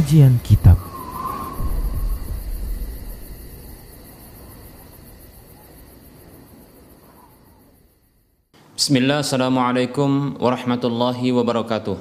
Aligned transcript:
Kajian 0.00 0.40
Kitab. 0.40 0.80
Bismillah, 8.80 9.20
Assalamualaikum 9.20 10.40
warahmatullahi 10.40 11.36
wabarakatuh. 11.36 12.00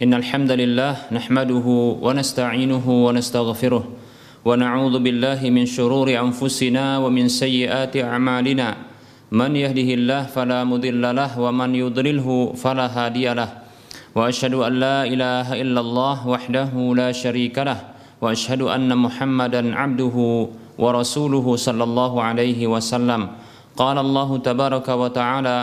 Innal 0.00 0.24
hamdalillah 0.24 1.12
nahmaduhu 1.12 2.00
wa 2.00 2.16
nasta'inuhu 2.16 3.12
wa 3.12 3.12
nastaghfiruh. 3.12 3.92
Wa 4.40 4.56
na'udzu 4.56 5.04
billahi 5.04 5.52
min 5.52 5.68
shururi 5.68 6.16
anfusina 6.16 6.96
wa 7.04 7.12
min 7.12 7.28
sayyiati 7.28 8.00
a'malina. 8.00 8.88
Man 9.28 9.52
yahdihillahu 9.52 10.32
fala 10.32 10.64
mudhillalah 10.64 11.36
wa 11.36 11.52
man 11.52 11.76
yudlilhu 11.76 12.56
fala 12.56 12.88
hadiyalah 12.88 13.63
وأشهد 14.14 14.54
أن 14.54 14.72
لا 14.78 14.98
إله 15.02 15.46
إلا 15.58 15.80
الله 15.80 16.16
وحده 16.28 16.70
لا 16.94 17.10
شريك 17.10 17.58
له 17.58 17.80
وأشهد 18.22 18.62
أن 18.62 18.94
محمدا 18.94 19.74
عبده 19.74 20.16
ورسوله 20.78 21.46
صلى 21.56 21.84
الله 21.84 22.12
عليه 22.22 22.60
وسلم. 22.66 23.22
قال 23.74 23.96
الله 23.98 24.30
تبارك 24.38 24.88
وتعالى 24.88 25.58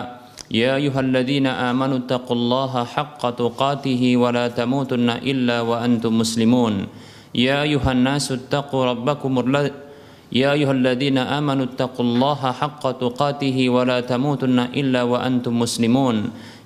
يا 0.51 0.75
أيها 0.75 0.99
الذين 0.99 1.47
آمنوا 1.47 1.97
اتقوا 2.03 2.35
الله 2.35 2.73
حق 2.83 3.23
تقاته 3.29 4.03
ولا 4.17 4.45
تموتن 4.51 5.09
إلا 5.23 5.57
وأنتم 5.61 6.11
مسلمون. 6.19 6.73
يا 7.35 7.63
أيها 7.63 7.91
الناس 7.91 8.31
اتقوا 8.31 8.85
ربكم 8.85 9.33
يا 10.31 10.55
أيها 10.55 10.71
الذين 10.71 11.17
آمنوا 11.17 11.75
اتقوا 11.75 12.05
الله 12.05 12.41
حق 12.51 12.83
تقاته 12.91 13.57
ولا 13.69 13.99
تموتن 13.99 14.59
إلا 14.75 15.03
وأنتم 15.03 15.59
مسلمون. 15.59 16.15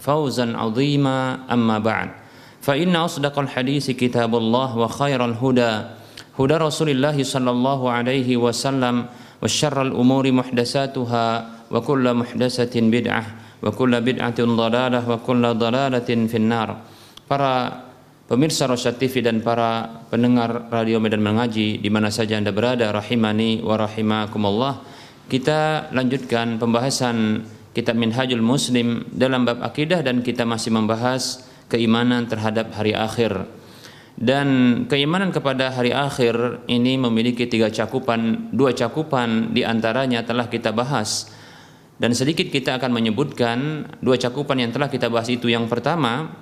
فوزا 0.00 0.46
عظيما 0.56 1.48
أما 1.52 1.78
بعد 1.78 2.08
فإن 2.60 2.96
أصدق 2.96 3.38
الحديث 3.38 3.90
كتاب 3.90 4.32
الله 4.36 4.78
وخير 4.78 5.20
الهدى 5.24 5.72
هدى 6.34 6.56
رسول 6.56 6.88
الله 6.90 7.16
صلى 7.22 7.50
الله 7.50 7.80
عليه 7.90 8.28
وسلم 8.36 8.94
وشر 9.42 9.76
الأمور 9.82 10.24
محدثاتها 10.32 11.26
وكل 11.70 12.04
محدثة 12.14 12.74
بدعة 12.80 13.24
وكل 13.62 13.92
بدعة 14.00 14.38
ضلالة 14.40 15.00
وكل 15.10 15.44
ضلالة 15.54 16.10
في 16.28 16.36
النار 16.36 16.68
para 17.24 17.72
pemirsa 18.28 18.68
Rosyad 18.68 19.00
TV 19.00 19.24
dan 19.24 19.40
para 19.40 20.04
pendengar 20.12 20.68
radio 20.68 21.00
Medan 21.00 21.24
Mengaji 21.24 21.80
di 21.80 21.88
mana 21.88 22.12
saja 22.12 22.36
Anda 22.36 22.52
berada 22.52 22.92
rahimani 22.92 23.64
wa 23.64 23.80
rahimakumullah 23.80 24.84
kita 25.28 25.88
lanjutkan 25.96 26.60
pembahasan 26.60 27.48
kitab 27.79 27.95
Minhajul 27.95 28.43
Muslim 28.43 29.07
dalam 29.15 29.47
bab 29.47 29.63
akidah 29.63 30.03
dan 30.03 30.19
kita 30.19 30.43
masih 30.43 30.75
membahas 30.75 31.47
keimanan 31.71 32.27
terhadap 32.27 32.75
hari 32.75 32.91
akhir. 32.91 33.47
Dan 34.19 34.47
keimanan 34.91 35.31
kepada 35.31 35.71
hari 35.71 35.95
akhir 35.95 36.67
ini 36.67 36.99
memiliki 36.99 37.47
tiga 37.47 37.71
cakupan, 37.71 38.51
dua 38.51 38.75
cakupan 38.75 39.55
di 39.55 39.63
antaranya 39.63 40.27
telah 40.27 40.51
kita 40.51 40.75
bahas. 40.75 41.31
Dan 41.95 42.11
sedikit 42.11 42.51
kita 42.51 42.75
akan 42.75 42.91
menyebutkan 42.91 43.87
dua 44.03 44.19
cakupan 44.19 44.59
yang 44.59 44.75
telah 44.75 44.91
kita 44.91 45.07
bahas 45.07 45.31
itu. 45.31 45.47
Yang 45.47 45.71
pertama 45.71 46.35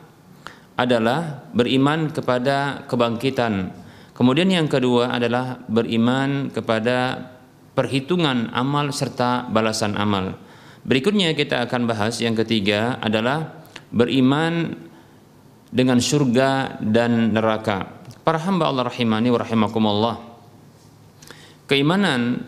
adalah 0.74 1.46
beriman 1.54 2.10
kepada 2.10 2.82
kebangkitan. 2.90 3.70
Kemudian 4.18 4.50
yang 4.50 4.66
kedua 4.66 5.14
adalah 5.14 5.62
beriman 5.70 6.50
kepada 6.50 7.30
perhitungan 7.78 8.50
amal 8.58 8.90
serta 8.90 9.46
balasan 9.54 9.94
amal. 9.94 10.47
Berikutnya 10.88 11.36
kita 11.36 11.68
akan 11.68 11.84
bahas 11.84 12.16
yang 12.24 12.32
ketiga 12.32 12.96
adalah 13.04 13.68
beriman 13.92 14.72
dengan 15.68 16.00
surga 16.00 16.80
dan 16.80 17.36
neraka. 17.36 18.08
Para 18.24 18.40
hamba 18.40 18.72
Allah 18.72 18.88
rahimani 18.88 19.28
wa 19.28 19.40
rahimakumullah. 19.44 20.16
Keimanan 21.68 22.40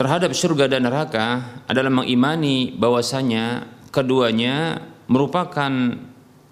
terhadap 0.00 0.32
surga 0.32 0.72
dan 0.72 0.88
neraka 0.88 1.60
adalah 1.68 1.92
mengimani 1.92 2.72
bahwasanya 2.72 3.68
keduanya 3.92 4.80
merupakan 5.12 5.72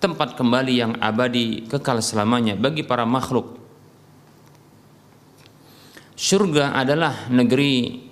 tempat 0.04 0.36
kembali 0.36 0.72
yang 0.84 0.92
abadi 1.00 1.64
kekal 1.64 2.04
selamanya 2.04 2.60
bagi 2.60 2.84
para 2.84 3.08
makhluk. 3.08 3.56
Surga 6.12 6.76
adalah 6.76 7.32
negeri 7.32 8.04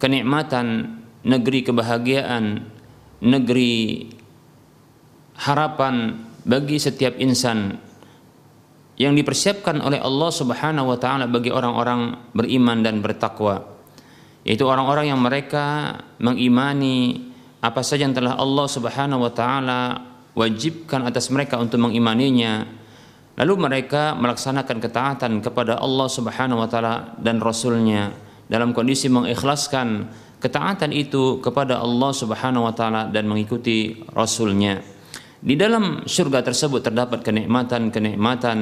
kenikmatan 0.00 1.03
negeri 1.24 1.64
kebahagiaan, 1.64 2.44
negeri 3.24 4.06
harapan 5.40 6.20
bagi 6.44 6.76
setiap 6.76 7.16
insan 7.18 7.80
yang 8.94 9.16
dipersiapkan 9.18 9.82
oleh 9.82 9.98
Allah 9.98 10.30
Subhanahu 10.30 10.94
wa 10.94 10.98
taala 11.00 11.26
bagi 11.26 11.50
orang-orang 11.50 12.30
beriman 12.30 12.78
dan 12.84 13.02
bertakwa. 13.02 13.74
Yaitu 14.44 14.68
orang-orang 14.68 15.10
yang 15.10 15.18
mereka 15.18 15.98
mengimani 16.20 17.32
apa 17.64 17.80
saja 17.80 18.04
yang 18.04 18.14
telah 18.14 18.36
Allah 18.36 18.66
Subhanahu 18.68 19.24
wa 19.24 19.32
taala 19.32 19.80
wajibkan 20.36 21.02
atas 21.02 21.32
mereka 21.32 21.58
untuk 21.58 21.80
mengimaninya. 21.80 22.84
Lalu 23.34 23.66
mereka 23.66 24.14
melaksanakan 24.14 24.78
ketaatan 24.78 25.32
kepada 25.42 25.82
Allah 25.82 26.06
Subhanahu 26.06 26.62
wa 26.62 26.68
taala 26.70 27.18
dan 27.18 27.42
rasulnya 27.42 28.14
dalam 28.46 28.70
kondisi 28.70 29.10
mengikhlaskan 29.10 30.06
ketaatan 30.44 30.92
itu 30.92 31.40
kepada 31.40 31.80
Allah 31.80 32.12
Subhanahu 32.12 32.68
wa 32.68 32.74
taala 32.76 33.08
dan 33.08 33.24
mengikuti 33.24 34.04
rasulnya. 34.12 34.84
Di 35.40 35.56
dalam 35.56 36.04
surga 36.04 36.44
tersebut 36.44 36.84
terdapat 36.84 37.24
kenikmatan-kenikmatan 37.24 38.58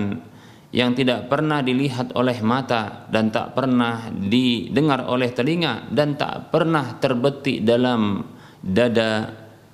yang 0.70 0.94
tidak 0.94 1.26
pernah 1.26 1.58
dilihat 1.58 2.14
oleh 2.14 2.38
mata 2.40 3.10
dan 3.10 3.34
tak 3.34 3.58
pernah 3.58 4.08
didengar 4.14 5.10
oleh 5.10 5.34
telinga 5.34 5.90
dan 5.90 6.14
tak 6.14 6.54
pernah 6.54 7.02
terbetik 7.02 7.66
dalam 7.66 8.22
dada 8.62 9.26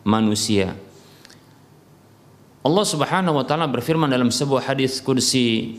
manusia. 0.09 0.73
Allah 2.65 2.87
Subhanahu 2.89 3.37
wa 3.37 3.45
taala 3.45 3.69
berfirman 3.69 4.09
dalam 4.09 4.33
sebuah 4.33 4.73
hadis 4.73 5.05
kursi 5.05 5.77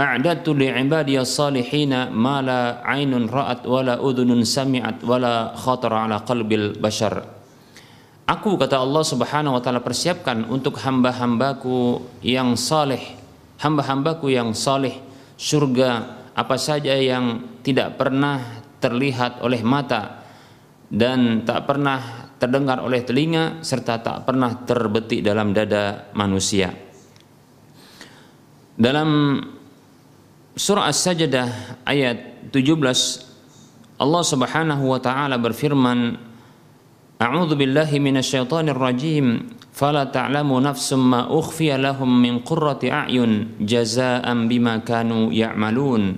a'datu 0.00 0.56
li'ibadiy 0.56 1.20
salihina 1.20 2.08
ma 2.08 2.40
la 2.40 2.80
'ainun 2.80 3.28
ra'at 3.28 3.68
wa 3.68 3.84
la 3.84 3.94
udhunun 4.00 4.48
sami'at 4.48 5.04
wa 5.04 5.16
la 5.20 5.34
khatara 5.52 6.08
'ala 6.08 6.24
qalbil 6.24 6.80
bashar. 6.80 7.20
Aku 8.24 8.56
kata 8.56 8.80
Allah 8.80 9.02
Subhanahu 9.04 9.58
wa 9.58 9.62
taala 9.62 9.82
persiapkan 9.84 10.46
untuk 10.48 10.80
hamba-hambaku 10.80 12.00
yang 12.24 12.54
saleh, 12.54 13.02
hamba-hambaku 13.58 14.30
yang 14.32 14.54
saleh 14.56 15.02
surga 15.34 15.90
apa 16.32 16.56
saja 16.56 16.94
yang 16.94 17.58
tidak 17.60 17.98
pernah 17.98 18.62
terlihat 18.80 19.44
oleh 19.44 19.60
mata 19.66 20.24
dan 20.88 21.42
tak 21.44 21.68
pernah 21.68 22.30
terdengar 22.40 22.80
oleh 22.80 23.04
telinga 23.04 23.60
serta 23.60 24.00
tak 24.00 24.24
pernah 24.24 24.64
terbetik 24.64 25.20
dalam 25.20 25.52
dada 25.52 26.08
manusia. 26.16 26.72
Dalam 28.80 29.10
surah 30.58 30.90
As-Sajdah 30.90 31.82
ayat 31.86 32.50
17 32.50 33.30
Allah 34.00 34.22
Subhanahu 34.24 34.84
wa 34.90 35.00
taala 35.02 35.36
berfirman 35.36 36.30
A'udzu 37.20 37.52
billahi 37.52 38.00
minasyaitonir 38.00 38.80
rajim. 38.80 39.52
Fala 39.76 40.08
ta'lamu 40.08 40.56
nafsum 40.56 41.04
ma 41.04 41.28
ukhfiya 41.28 41.76
lahum 41.76 42.08
min 42.08 42.40
qurrati 42.40 42.88
a'yun 42.88 43.60
jazaa'an 43.60 44.48
bima 44.48 44.80
kanu 44.80 45.28
ya'malun. 45.28 46.16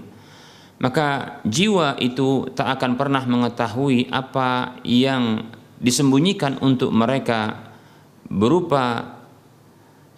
Maka 0.78 1.38
jiwa 1.42 1.98
itu 1.98 2.46
tak 2.54 2.78
akan 2.78 2.94
pernah 2.94 3.26
mengetahui 3.26 4.14
apa 4.14 4.78
yang 4.86 5.50
disembunyikan 5.82 6.62
untuk 6.62 6.94
mereka 6.94 7.70
berupa 8.30 9.18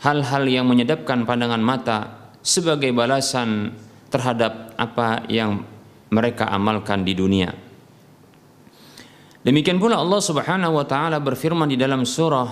hal-hal 0.05 0.45
yang 0.45 0.69
menyedapkan 0.69 1.25
pandangan 1.25 1.65
mata 1.65 1.99
sebagai 2.45 2.93
balasan 2.93 3.73
terhadap 4.15 4.79
apa 4.79 5.27
yang 5.27 5.67
mereka 6.15 6.47
amalkan 6.47 7.03
di 7.03 7.19
dunia. 7.19 7.51
Demikian 9.43 9.83
pula 9.83 9.99
Allah 9.99 10.23
Subhanahu 10.23 10.79
wa 10.79 10.87
taala 10.87 11.19
berfirman 11.19 11.67
di 11.67 11.75
dalam 11.75 12.07
surah 12.07 12.49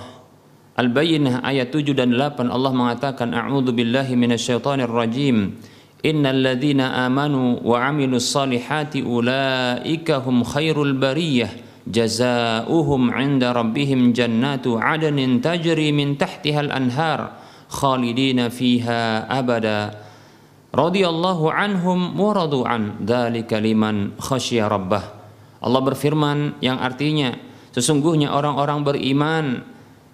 Al-Bayyinah 0.73 1.47
ayat 1.47 1.70
7 1.70 1.94
dan 1.94 2.17
8 2.19 2.50
Allah 2.50 2.73
mengatakan 2.75 3.31
a'udzu 3.31 3.70
billahi 3.70 4.19
minasyaitonir 4.19 4.91
rajim. 4.91 5.56
Innal 6.03 6.43
ladzina 6.43 7.06
amanu 7.06 7.62
wa 7.62 7.79
'amilus 7.79 8.26
salihati 8.35 9.06
ulaika 9.06 10.19
hum 10.25 10.43
khairul 10.43 10.99
bariyah. 10.99 11.70
Jazaohum 11.87 13.14
'inda 13.14 13.55
rabbihim 13.55 14.11
jannatu 14.11 14.81
'adnin 14.81 15.38
tajri 15.38 15.94
min 15.94 16.19
tahtiha 16.19 16.67
al-anhar 16.67 17.38
khalidina 17.70 18.50
fiha 18.50 19.29
abada 19.31 20.01
radhiyallahu 20.72 21.52
anhum 21.52 22.16
wa 22.16 22.32
radu 22.32 22.64
an 22.64 22.98
dzalika 23.04 23.60
liman 23.60 24.16
khasyiya 24.16 24.66
rabbah. 24.66 25.04
Allah 25.62 25.80
berfirman 25.84 26.58
yang 26.58 26.80
artinya 26.80 27.36
sesungguhnya 27.70 28.34
orang-orang 28.34 28.80
beriman 28.82 29.46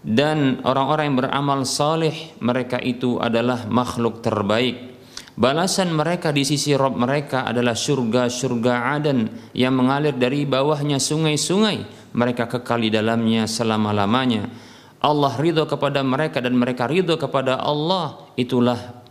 dan 0.04 0.60
orang-orang 0.62 1.10
yang 1.10 1.18
beramal 1.24 1.60
saleh 1.64 2.36
mereka 2.42 2.78
itu 2.82 3.16
adalah 3.16 3.64
makhluk 3.70 4.20
terbaik. 4.20 4.98
Balasan 5.38 5.94
mereka 5.94 6.34
di 6.34 6.42
sisi 6.42 6.74
Rob 6.74 6.98
mereka 6.98 7.46
adalah 7.46 7.78
surga-surga 7.78 8.98
Aden 8.98 9.30
yang 9.54 9.70
mengalir 9.78 10.18
dari 10.18 10.42
bawahnya 10.42 10.98
sungai-sungai. 10.98 12.10
Mereka 12.10 12.50
kekal 12.50 12.82
di 12.82 12.90
dalamnya 12.90 13.46
selama-lamanya. 13.46 14.50
Allah 14.98 15.32
ridho 15.38 15.62
kepada 15.70 16.02
mereka 16.02 16.42
dan 16.42 16.58
mereka 16.58 16.90
ridho 16.90 17.14
kepada 17.14 17.54
Allah. 17.62 18.34
Itulah 18.34 19.06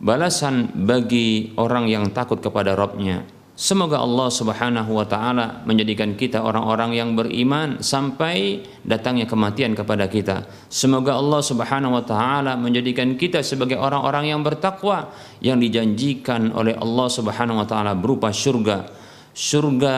balasan 0.00 0.72
bagi 0.72 1.52
orang 1.60 1.86
yang 1.86 2.08
takut 2.10 2.40
kepada 2.40 2.72
Robnya 2.72 3.22
Semoga 3.60 4.00
Allah 4.00 4.32
Subhanahu 4.32 4.96
wa 4.96 5.04
taala 5.04 5.60
menjadikan 5.68 6.16
kita 6.16 6.40
orang-orang 6.40 6.96
yang 6.96 7.12
beriman 7.12 7.84
sampai 7.84 8.64
datangnya 8.88 9.28
kematian 9.28 9.76
kepada 9.76 10.08
kita. 10.08 10.48
Semoga 10.72 11.20
Allah 11.20 11.44
Subhanahu 11.44 11.92
wa 11.92 12.00
taala 12.00 12.56
menjadikan 12.56 13.20
kita 13.20 13.44
sebagai 13.44 13.76
orang-orang 13.76 14.32
yang 14.32 14.40
bertakwa 14.40 15.12
yang 15.44 15.60
dijanjikan 15.60 16.56
oleh 16.56 16.72
Allah 16.72 17.08
Subhanahu 17.12 17.60
wa 17.60 17.68
taala 17.68 17.92
berupa 17.92 18.32
surga. 18.32 18.88
Surga 19.36 19.96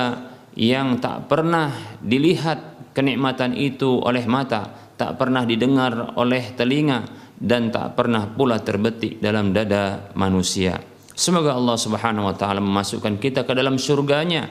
yang 0.58 0.98
tak 0.98 1.30
pernah 1.30 1.70
dilihat 2.02 2.90
kenikmatan 2.98 3.54
itu 3.54 4.02
oleh 4.02 4.26
mata, 4.26 4.74
tak 4.98 5.14
pernah 5.14 5.46
didengar 5.46 6.18
oleh 6.18 6.50
telinga 6.58 7.06
dan 7.38 7.72
tak 7.72 7.98
pernah 7.98 8.28
pula 8.28 8.60
terbetik 8.60 9.18
dalam 9.22 9.54
dada 9.54 10.12
manusia. 10.18 10.78
Semoga 11.12 11.54
Allah 11.56 11.76
Subhanahu 11.76 12.28
wa 12.28 12.36
taala 12.36 12.60
memasukkan 12.64 13.20
kita 13.20 13.44
ke 13.44 13.52
dalam 13.52 13.76
surganya 13.76 14.48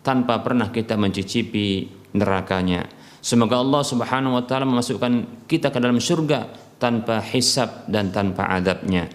tanpa 0.00 0.40
pernah 0.40 0.72
kita 0.72 0.96
mencicipi 0.96 1.84
nerakanya. 2.16 2.88
Semoga 3.20 3.60
Allah 3.60 3.82
Subhanahu 3.84 4.38
wa 4.38 4.44
taala 4.46 4.64
memasukkan 4.64 5.44
kita 5.50 5.74
ke 5.74 5.78
dalam 5.82 6.00
surga 6.00 6.48
tanpa 6.80 7.20
hisab 7.20 7.84
dan 7.90 8.14
tanpa 8.14 8.48
adabnya. 8.48 9.10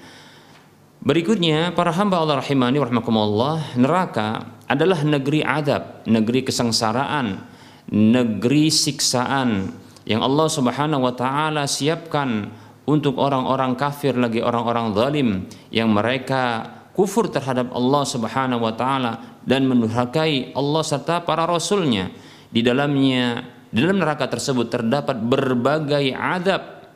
Berikutnya 1.01 1.73
para 1.73 1.89
hamba 1.97 2.21
Allah 2.21 2.45
rahimani 2.45 2.77
rahimakumullah, 2.77 3.73
neraka 3.73 4.53
adalah 4.69 5.01
negeri 5.01 5.41
adab, 5.41 6.05
negeri 6.05 6.45
kesengsaraan, 6.45 7.41
negeri 7.89 8.69
siksaan 8.69 9.73
yang 10.05 10.21
Allah 10.21 10.45
Subhanahu 10.45 11.09
wa 11.09 11.13
taala 11.17 11.65
siapkan 11.65 12.53
untuk 12.85 13.21
orang-orang 13.21 13.77
kafir 13.77 14.17
lagi 14.17 14.41
orang-orang 14.41 14.93
zalim 14.97 15.29
yang 15.69 15.93
mereka 15.93 16.65
kufur 16.97 17.29
terhadap 17.29 17.69
Allah 17.71 18.03
Subhanahu 18.03 18.61
wa 18.65 18.73
taala 18.73 19.39
dan 19.45 19.65
menurhakai 19.69 20.53
Allah 20.57 20.83
serta 20.85 21.21
para 21.23 21.45
rasulnya 21.45 22.09
di 22.49 22.61
dalamnya 22.65 23.45
di 23.71 23.79
dalam 23.79 24.03
neraka 24.03 24.27
tersebut 24.27 24.67
terdapat 24.67 25.15
berbagai 25.15 26.11
adab 26.11 26.91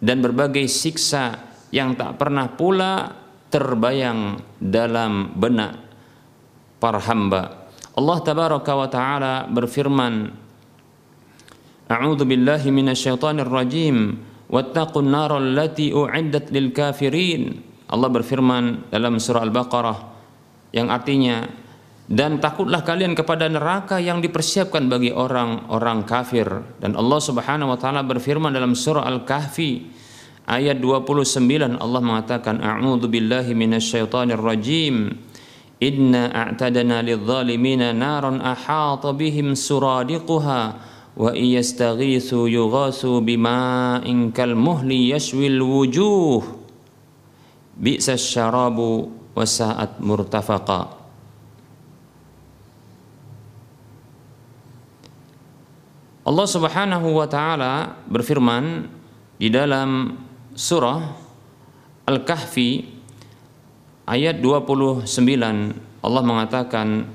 dan 0.00 0.24
berbagai 0.24 0.64
siksa 0.68 1.52
yang 1.68 1.92
tak 1.98 2.16
pernah 2.16 2.48
pula 2.48 3.12
terbayang 3.52 4.40
dalam 4.58 5.36
benak 5.36 5.78
para 6.80 6.98
hamba. 7.04 7.70
Allah 7.94 8.18
tabaraka 8.24 8.72
wa 8.74 8.88
taala 8.90 9.34
berfirman 9.46 10.42
A'udzu 11.84 12.24
billahi 12.24 12.72
minasyaitonir 12.72 13.46
rajim 13.46 14.18
wattaqun 14.48 15.06
naral 15.08 15.54
lati 15.54 15.92
kafirin. 16.72 17.42
Allah 17.84 18.08
berfirman 18.08 18.88
dalam 18.88 19.20
surah 19.20 19.44
Al-Baqarah 19.44 19.98
yang 20.72 20.88
artinya 20.88 21.44
dan 22.04 22.36
takutlah 22.36 22.84
kalian 22.84 23.16
kepada 23.16 23.48
neraka 23.48 23.96
yang 23.96 24.20
dipersiapkan 24.20 24.92
bagi 24.92 25.08
orang-orang 25.08 26.04
kafir. 26.04 26.44
Dan 26.76 27.00
Allah 27.00 27.20
Subhanahu 27.20 27.72
wa 27.72 27.78
taala 27.80 28.04
berfirman 28.04 28.52
dalam 28.52 28.76
surah 28.76 29.08
Al-Kahfi 29.08 29.88
ayat 30.44 30.80
29 30.84 31.80
Allah 31.80 32.00
mengatakan 32.04 32.60
a'udzu 32.60 33.08
billahi 33.08 33.56
minasyaitonir 33.56 34.40
rajim. 34.40 35.16
Inna 35.80 36.28
a'tadna 36.28 37.00
lidh-dhalimina 37.00 37.96
naran 37.96 38.40
ahata 38.40 39.16
bihim 39.16 39.56
suradiquha 39.56 40.76
wa 41.14 41.30
iyastaghithu 41.30 42.50
yughasu 42.50 43.22
bima'in 43.22 44.34
kal 44.34 44.58
muhli 44.58 45.14
yashwil 45.14 45.62
wujuh. 45.62 46.42
Bi'sa 47.74 48.18
syarabu 48.18 49.10
wasa'at 49.34 49.98
murtafaqa. 49.98 51.04
Allah 56.24 56.46
Subhanahu 56.48 57.20
wa 57.20 57.28
taala 57.28 58.00
berfirman 58.08 58.88
di 59.36 59.52
dalam 59.52 60.16
surah 60.56 61.04
Al-Kahfi 62.08 62.80
ayat 64.08 64.40
29 64.40 65.04
Allah 66.00 66.22
mengatakan 66.24 67.08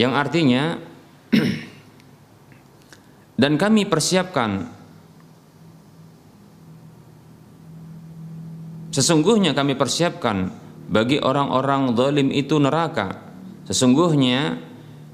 yang 0.00 0.16
artinya 0.16 0.80
dan 3.42 3.58
kami 3.58 3.90
persiapkan. 3.90 4.70
Sesungguhnya 8.94 9.50
kami 9.50 9.74
persiapkan 9.74 10.54
bagi 10.86 11.18
orang-orang 11.18 11.90
zalim 11.98 12.30
itu 12.30 12.62
neraka. 12.62 13.18
Sesungguhnya 13.66 14.62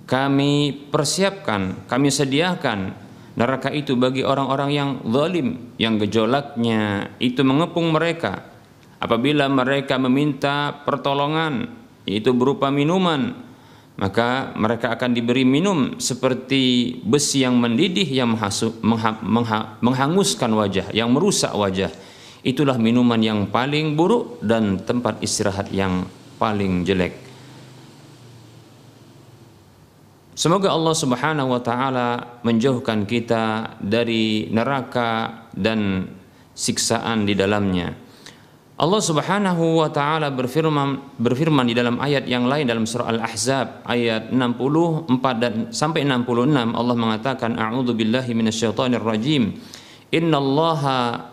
kami 0.04 0.76
persiapkan 0.92 1.88
kami 1.88 2.12
sediakan 2.12 2.92
neraka 3.40 3.73
itu 3.73 3.97
bagi 3.97 4.20
orang-orang 4.20 4.70
yang 4.76 4.90
zalim 5.08 5.73
yang 5.80 5.97
gejolaknya 5.97 7.16
itu 7.16 7.40
mengepung 7.40 7.97
mereka. 7.97 8.44
Apabila 9.00 9.49
mereka 9.49 9.97
meminta 9.97 10.85
pertolongan 10.85 11.70
itu 12.04 12.35
berupa 12.37 12.68
minuman 12.68 13.48
maka 13.99 14.55
mereka 14.55 14.95
akan 14.95 15.11
diberi 15.11 15.43
minum 15.43 15.99
seperti 15.99 16.95
besi 17.02 17.43
yang 17.43 17.59
mendidih 17.59 18.07
yang 18.07 18.38
menghanguskan 19.83 20.50
wajah, 20.55 20.95
yang 20.95 21.11
merusak 21.11 21.50
wajah. 21.50 21.90
Itulah 22.47 22.78
minuman 22.78 23.19
yang 23.19 23.50
paling 23.50 23.99
buruk 23.99 24.38
dan 24.38 24.78
tempat 24.87 25.19
istirahat 25.19 25.75
yang 25.75 26.07
paling 26.38 26.87
jelek. 26.87 27.26
Semoga 30.38 30.71
Allah 30.71 30.95
Subhanahu 30.95 31.50
wa 31.50 31.59
taala 31.59 32.38
menjauhkan 32.47 33.02
kita 33.02 33.75
dari 33.83 34.47
neraka 34.55 35.43
dan 35.50 36.07
siksaan 36.55 37.26
di 37.26 37.35
dalamnya. 37.35 38.07
Allah 38.78 39.02
Subhanahu 39.02 39.82
wa 39.82 39.90
taala 39.90 40.30
berfirman 40.30 41.18
berfirman 41.18 41.66
di 41.66 41.75
dalam 41.75 41.99
ayat 41.99 42.30
yang 42.30 42.47
lain 42.47 42.62
dalam 42.62 42.87
surah 42.87 43.11
Al-Ahzab 43.11 43.82
ayat 43.82 44.30
64 44.30 45.42
dan 45.42 45.54
sampai 45.75 46.06
66 46.06 46.78
Allah 46.78 46.94
mengatakan 46.94 47.58
a'udzu 47.58 47.99
billahi 47.99 48.38
minasyaitonir 48.38 49.02
rajim. 49.02 49.58
Innallaha 50.14 51.26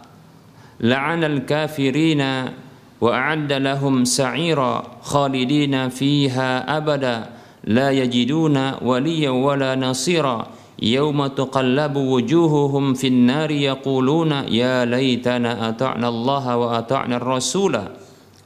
la'ana 0.82 1.30
al-kafirina 1.30 2.50
wa 2.98 3.14
a'adda 3.14 3.62
lahum 3.62 4.10
sa'ira 4.10 5.06
khalidina 5.06 5.94
fiha 5.94 6.66
abada. 6.66 7.30
La 7.70 7.94
yajiduna 7.94 8.82
waliya 8.82 9.30
wala 9.38 9.78
nasira 9.78 10.50
yauma 10.80 11.32
tuqallabu 11.32 12.04
wujuhuhum 12.04 12.96
fin 12.96 13.28
nari 13.28 13.68
yaquluna 13.68 14.48
ya 14.52 14.84
laytana 14.84 15.72
ata'na 15.72 16.08
Allah 16.08 16.46
wa 16.56 16.68
ata'na 16.80 17.16
rasulah 17.20 17.96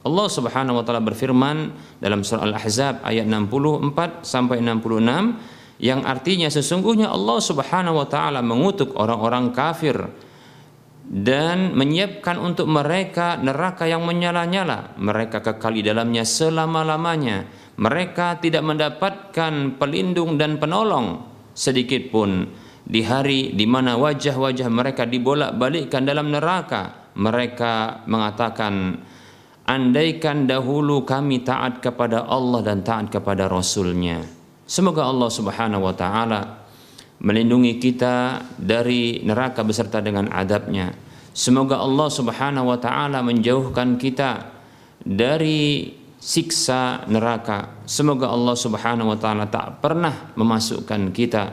Allah 0.00 0.26
Subhanahu 0.32 0.80
wa 0.80 0.84
taala 0.86 1.04
berfirman 1.04 1.76
dalam 2.00 2.24
surah 2.24 2.48
Al-Ahzab 2.48 3.04
ayat 3.04 3.28
64 3.28 4.24
sampai 4.24 4.64
66 4.64 5.80
yang 5.80 6.04
artinya 6.08 6.48
sesungguhnya 6.48 7.12
Allah 7.12 7.38
Subhanahu 7.40 8.00
wa 8.00 8.06
taala 8.08 8.40
mengutuk 8.40 8.96
orang-orang 8.96 9.52
kafir 9.52 9.96
dan 11.10 11.74
menyiapkan 11.74 12.38
untuk 12.38 12.70
mereka 12.70 13.34
neraka 13.34 13.82
yang 13.82 14.06
menyala-nyala. 14.06 14.94
Mereka 14.94 15.42
kekal 15.42 15.74
di 15.74 15.82
dalamnya 15.82 16.22
selama-lamanya. 16.22 17.50
Mereka 17.82 18.38
tidak 18.38 18.62
mendapatkan 18.62 19.74
pelindung 19.74 20.38
dan 20.38 20.62
penolong 20.62 21.29
sedikit 21.60 22.08
pun. 22.08 22.48
Di 22.80 23.04
hari 23.04 23.52
di 23.52 23.68
mana 23.68 24.00
wajah-wajah 24.00 24.72
mereka 24.72 25.04
dibolak-balikkan 25.04 26.08
dalam 26.08 26.32
neraka 26.32 27.12
mereka 27.20 28.02
mengatakan 28.08 28.96
andaikan 29.68 30.48
dahulu 30.48 31.04
kami 31.04 31.44
taat 31.44 31.84
kepada 31.84 32.24
Allah 32.24 32.64
dan 32.64 32.80
taat 32.80 33.12
kepada 33.12 33.46
Rasulnya. 33.46 34.24
Semoga 34.64 35.04
Allah 35.04 35.28
subhanahu 35.28 35.84
wa 35.84 35.94
ta'ala 35.94 36.40
melindungi 37.20 37.76
kita 37.76 38.40
dari 38.56 39.20
neraka 39.20 39.60
beserta 39.60 40.00
dengan 40.00 40.32
adabnya. 40.32 40.90
Semoga 41.36 41.78
Allah 41.78 42.08
subhanahu 42.08 42.74
wa 42.74 42.78
ta'ala 42.80 43.20
menjauhkan 43.22 44.00
kita 44.00 44.50
dari 45.04 45.99
siksa 46.20 47.08
neraka. 47.08 47.82
Semoga 47.88 48.28
Allah 48.28 48.54
Subhanahu 48.54 49.10
wa 49.10 49.18
taala 49.18 49.48
tak 49.48 49.80
pernah 49.80 50.36
memasukkan 50.36 51.10
kita 51.10 51.44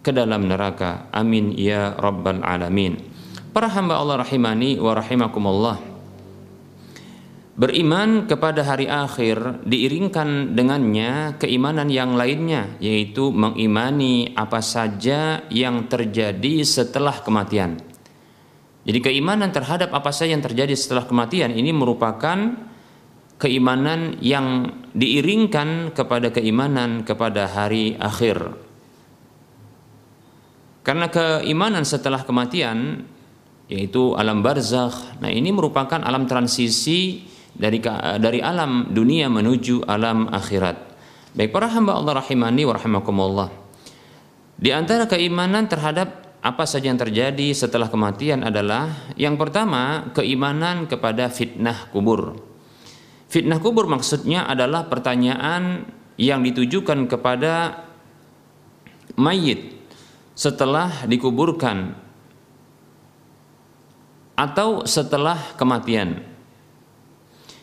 ke 0.00 0.10
dalam 0.14 0.46
neraka. 0.48 1.10
Amin 1.12 1.52
ya 1.58 1.92
rabbal 1.98 2.40
alamin. 2.40 2.96
Para 3.50 3.66
hamba 3.66 3.98
Allah 3.98 4.22
rahimani 4.22 4.78
wa 4.78 4.94
rahimakumullah. 4.94 5.76
Beriman 7.60 8.24
kepada 8.24 8.64
hari 8.64 8.88
akhir 8.88 9.66
diiringkan 9.68 10.56
dengannya 10.56 11.36
keimanan 11.36 11.92
yang 11.92 12.16
lainnya 12.16 12.72
yaitu 12.80 13.28
mengimani 13.28 14.32
apa 14.32 14.64
saja 14.64 15.44
yang 15.52 15.84
terjadi 15.84 16.64
setelah 16.64 17.20
kematian. 17.20 17.76
Jadi 18.80 18.98
keimanan 19.04 19.52
terhadap 19.52 19.92
apa 19.92 20.08
saja 20.08 20.32
yang 20.32 20.40
terjadi 20.40 20.72
setelah 20.72 21.04
kematian 21.04 21.52
ini 21.52 21.68
merupakan 21.68 22.69
keimanan 23.40 24.20
yang 24.20 24.68
diiringkan 24.92 25.96
kepada 25.96 26.28
keimanan 26.28 27.02
kepada 27.08 27.48
hari 27.48 27.96
akhir. 27.96 28.52
Karena 30.84 31.08
keimanan 31.08 31.88
setelah 31.88 32.20
kematian 32.22 33.08
yaitu 33.70 34.12
alam 34.18 34.44
barzakh. 34.44 35.22
Nah, 35.22 35.30
ini 35.30 35.54
merupakan 35.54 36.02
alam 36.02 36.26
transisi 36.26 37.24
dari 37.54 37.80
dari 38.18 38.42
alam 38.42 38.90
dunia 38.92 39.30
menuju 39.30 39.88
alam 39.88 40.28
akhirat. 40.28 40.76
Baik 41.30 41.54
para 41.54 41.70
hamba 41.70 41.94
Allah 41.94 42.18
rahimani 42.18 42.66
wa 42.66 42.74
rahimakumullah. 42.74 43.48
Di 44.60 44.74
antara 44.74 45.06
keimanan 45.06 45.70
terhadap 45.70 46.34
apa 46.42 46.64
saja 46.66 46.90
yang 46.90 46.98
terjadi 46.98 47.54
setelah 47.54 47.86
kematian 47.86 48.42
adalah 48.42 49.14
yang 49.14 49.38
pertama 49.38 50.10
keimanan 50.12 50.90
kepada 50.90 51.30
fitnah 51.30 51.88
kubur. 51.94 52.49
Fitnah 53.30 53.62
kubur 53.62 53.86
maksudnya 53.86 54.42
adalah 54.44 54.90
pertanyaan 54.90 55.86
yang 56.18 56.42
ditujukan 56.42 57.06
kepada 57.06 57.86
mayit 59.14 59.70
setelah 60.34 61.06
dikuburkan 61.06 61.94
atau 64.34 64.82
setelah 64.82 65.54
kematian 65.54 66.26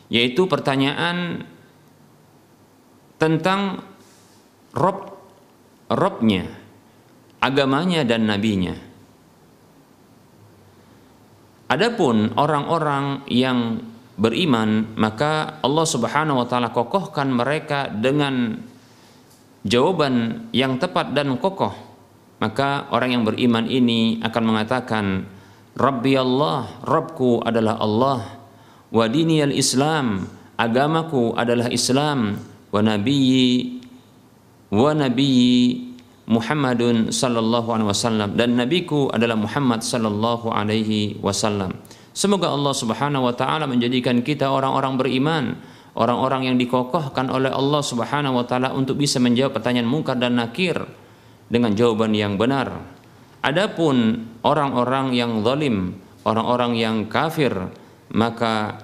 yaitu 0.07 0.47
pertanyaan 0.47 1.43
tentang 3.19 3.83
rob 4.71 5.19
robnya 5.91 6.47
agamanya 7.41 8.03
dan 8.03 8.27
nabinya. 8.27 8.75
Adapun 11.67 12.31
orang-orang 12.39 13.27
yang 13.27 13.83
beriman, 14.17 14.97
maka 14.97 15.61
Allah 15.61 15.85
Subhanahu 15.85 16.41
wa 16.43 16.47
taala 16.49 16.73
kokohkan 16.73 17.29
mereka 17.29 17.87
dengan 17.87 18.57
jawaban 19.63 20.47
yang 20.51 20.81
tepat 20.81 21.13
dan 21.13 21.37
kokoh. 21.37 21.73
Maka 22.37 22.85
orang 22.93 23.17
yang 23.17 23.23
beriman 23.25 23.65
ini 23.65 24.21
akan 24.21 24.43
mengatakan, 24.45 25.25
Rabbi 25.77 26.13
Allah, 26.17 26.69
Rabbku 26.85 27.41
adalah 27.41 27.81
Allah, 27.81 28.41
wa 28.93 29.05
diniyal 29.09 29.53
Islam, 29.53 30.29
agamaku 30.57 31.33
adalah 31.33 31.69
Islam, 31.69 32.37
wa 32.69 32.79
nabiyyi 32.83 33.81
wa 34.67 34.91
nabiyyi 34.91 35.87
Muhammadun 36.27 37.15
sallallahu 37.15 37.71
alaihi 37.71 37.87
wasallam 37.87 38.35
dan 38.35 38.59
nabiku 38.59 39.07
adalah 39.15 39.39
Muhammad 39.39 39.79
sallallahu 39.79 40.51
alaihi 40.51 41.15
wasallam. 41.23 41.71
Semoga 42.17 42.49
Allah 42.49 42.73
Subhanahu 42.73 43.29
wa 43.29 43.35
taala 43.37 43.69
menjadikan 43.69 44.25
kita 44.25 44.49
orang-orang 44.49 44.97
beriman, 44.97 45.53
orang-orang 45.93 46.49
yang 46.49 46.57
dikokohkan 46.57 47.29
oleh 47.29 47.53
Allah 47.53 47.85
Subhanahu 47.85 48.41
wa 48.41 48.45
taala 48.49 48.73
untuk 48.73 48.97
bisa 48.97 49.21
menjawab 49.21 49.53
pertanyaan 49.53 49.85
mungkar 49.85 50.17
dan 50.17 50.33
nakir 50.33 50.81
dengan 51.45 51.77
jawaban 51.77 52.17
yang 52.17 52.33
benar. 52.33 52.73
Adapun 53.45 54.25
orang-orang 54.41 55.13
yang 55.13 55.45
zalim, 55.45 55.93
orang-orang 56.25 56.73
yang 56.73 57.05
kafir, 57.05 57.53
maka 58.09 58.81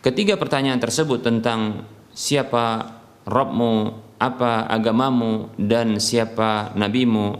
ketiga 0.00 0.40
pertanyaan 0.40 0.80
tersebut 0.80 1.20
tentang 1.20 1.84
siapa 2.16 2.96
Rabbmu, 3.28 4.06
apa 4.16 4.64
agamamu 4.64 5.52
dan 5.60 6.00
siapa 6.00 6.72
nabimu 6.72 7.36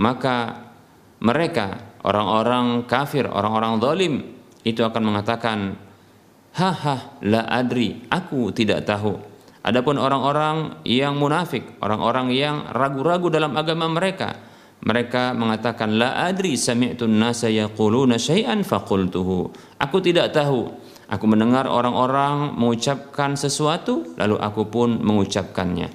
maka 0.00 0.64
mereka 1.20 2.00
orang-orang 2.00 2.88
kafir 2.88 3.28
orang-orang 3.28 3.76
zalim 3.76 4.33
itu 4.64 4.80
akan 4.80 5.02
mengatakan 5.04 5.76
haha 6.56 7.20
la 7.22 7.44
adri 7.46 8.08
aku 8.08 8.50
tidak 8.56 8.88
tahu. 8.88 9.20
Adapun 9.64 9.96
orang-orang 9.96 10.84
yang 10.84 11.16
munafik 11.16 11.80
orang-orang 11.80 12.32
yang 12.32 12.68
ragu-ragu 12.68 13.32
dalam 13.32 13.56
agama 13.56 13.88
mereka 13.88 14.36
mereka 14.84 15.32
mengatakan 15.32 15.96
la 15.96 16.28
adri 16.28 16.60
sami'tu 16.60 17.08
nasa 17.08 17.48
yaquluna 17.48 18.20
syai'an 18.20 18.60
faqultuhu. 18.60 19.48
Aku 19.80 19.96
tidak 20.04 20.36
tahu. 20.36 20.68
Aku 21.04 21.24
mendengar 21.28 21.68
orang-orang 21.68 22.56
mengucapkan 22.56 23.36
sesuatu 23.36 24.16
lalu 24.16 24.36
aku 24.40 24.68
pun 24.68 25.00
mengucapkannya. 25.00 25.88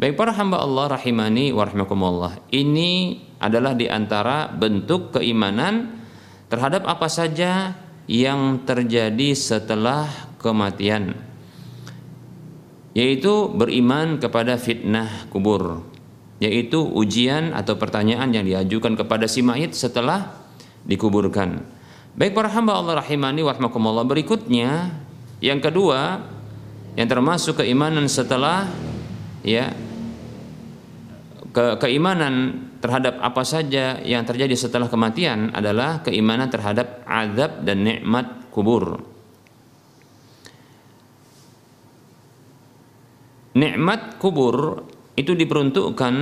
Baik 0.00 0.16
para 0.16 0.32
hamba 0.32 0.64
Allah 0.64 0.96
rahimani 0.96 1.52
wa 1.52 1.68
rahimakumullah. 1.68 2.48
Ini 2.48 3.20
adalah 3.40 3.76
di 3.76 3.88
antara 3.88 4.48
bentuk 4.48 5.20
keimanan 5.20 6.00
terhadap 6.48 6.88
apa 6.88 7.08
saja 7.12 7.76
yang 8.10 8.66
terjadi 8.66 9.38
setelah 9.38 10.10
kematian. 10.42 11.14
Yaitu 12.90 13.46
beriman 13.54 14.18
kepada 14.18 14.58
fitnah 14.58 15.30
kubur, 15.30 15.86
yaitu 16.42 16.82
ujian 16.82 17.54
atau 17.54 17.78
pertanyaan 17.78 18.34
yang 18.34 18.42
diajukan 18.42 18.98
kepada 18.98 19.30
si 19.30 19.46
mayit 19.46 19.78
setelah 19.78 20.34
dikuburkan. 20.82 21.62
Baik 22.18 22.34
para 22.34 22.50
hamba 22.50 22.74
Allah 22.74 22.98
rahimani 22.98 23.46
wa 23.46 23.54
rahimakumullah. 23.54 24.02
Berikutnya 24.02 24.90
yang 25.38 25.62
kedua 25.62 26.26
yang 26.98 27.06
termasuk 27.06 27.62
keimanan 27.62 28.10
setelah 28.10 28.66
ya 29.46 29.70
ke 31.54 31.78
keimanan 31.78 32.66
terhadap 32.80 33.20
apa 33.20 33.44
saja 33.44 34.00
yang 34.00 34.24
terjadi 34.24 34.56
setelah 34.56 34.88
kematian 34.88 35.52
adalah 35.52 36.00
keimanan 36.00 36.48
terhadap 36.48 37.04
azab 37.04 37.60
dan 37.64 37.84
nikmat 37.84 38.48
kubur. 38.48 39.04
Nikmat 43.52 44.16
kubur 44.16 44.88
itu 45.12 45.36
diperuntukkan 45.36 46.14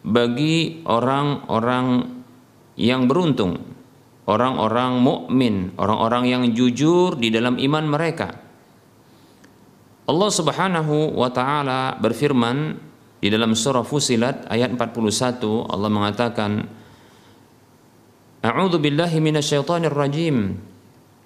bagi 0.00 0.80
orang-orang 0.88 2.08
yang 2.80 3.04
beruntung, 3.04 3.60
orang-orang 4.24 4.96
mukmin, 5.04 5.76
orang-orang 5.76 6.24
yang 6.32 6.42
jujur 6.56 7.20
di 7.20 7.28
dalam 7.28 7.60
iman 7.60 7.84
mereka. 7.84 8.28
Allah 10.08 10.30
Subhanahu 10.32 11.14
wa 11.14 11.28
taala 11.30 11.94
berfirman 12.00 12.89
di 13.20 13.28
dalam 13.28 13.52
surah 13.52 13.84
Fusilat 13.84 14.48
ayat 14.48 14.72
41 14.72 15.44
Allah 15.68 15.90
mengatakan 15.92 16.64
A'udzu 18.40 18.80
billahi 18.80 19.20
minasyaitonir 19.20 19.92
rajim 19.92 20.56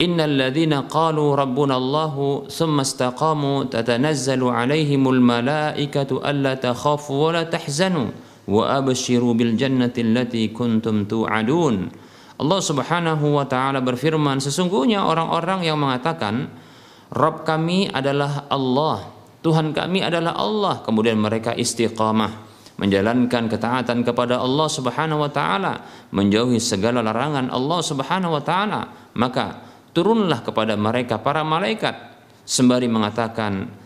Innal 0.03 0.35
ladzina 0.35 0.91
qalu 0.91 1.39
rabbuna 1.39 1.79
Allahu 1.79 2.51
thumma 2.51 2.83
istaqamu 2.83 3.71
tatanazzalu 3.71 4.51
alaihimul 4.51 5.23
malaikatu 5.23 6.19
alla 6.19 6.59
takhafu 6.59 7.15
wa 7.15 7.39
la 7.39 7.47
tahzanu 7.47 8.11
wa 8.51 8.75
abshiru 8.75 9.39
bil 9.39 9.55
jannati 9.55 10.03
allati 10.03 10.51
kuntum 10.51 11.07
tu'adun. 11.07 11.95
Allah 12.43 12.59
Subhanahu 12.59 13.39
wa 13.39 13.47
taala 13.47 13.79
berfirman 13.79 14.43
sesungguhnya 14.43 15.07
orang-orang 15.07 15.63
yang 15.63 15.79
mengatakan 15.79 16.51
Rabb 17.15 17.47
kami 17.47 17.87
adalah 17.87 18.51
Allah 18.51 19.14
Tuhan 19.45 19.77
kami 19.77 20.01
adalah 20.01 20.33
Allah. 20.41 20.81
Kemudian 20.81 21.21
mereka 21.21 21.53
istiqamah 21.53 22.57
menjalankan 22.81 23.47
ketaatan 23.47 24.03
kepada 24.03 24.41
Allah 24.41 24.67
Subhanahu 24.67 25.23
wa 25.23 25.31
taala, 25.31 25.85
menjauhi 26.11 26.59
segala 26.59 27.05
larangan 27.05 27.53
Allah 27.53 27.81
Subhanahu 27.85 28.35
wa 28.35 28.43
taala, 28.43 29.13
maka 29.15 29.63
turunlah 29.95 30.43
kepada 30.43 30.75
mereka 30.75 31.21
para 31.23 31.45
malaikat 31.47 31.95
sembari 32.43 32.89
mengatakan 32.89 33.85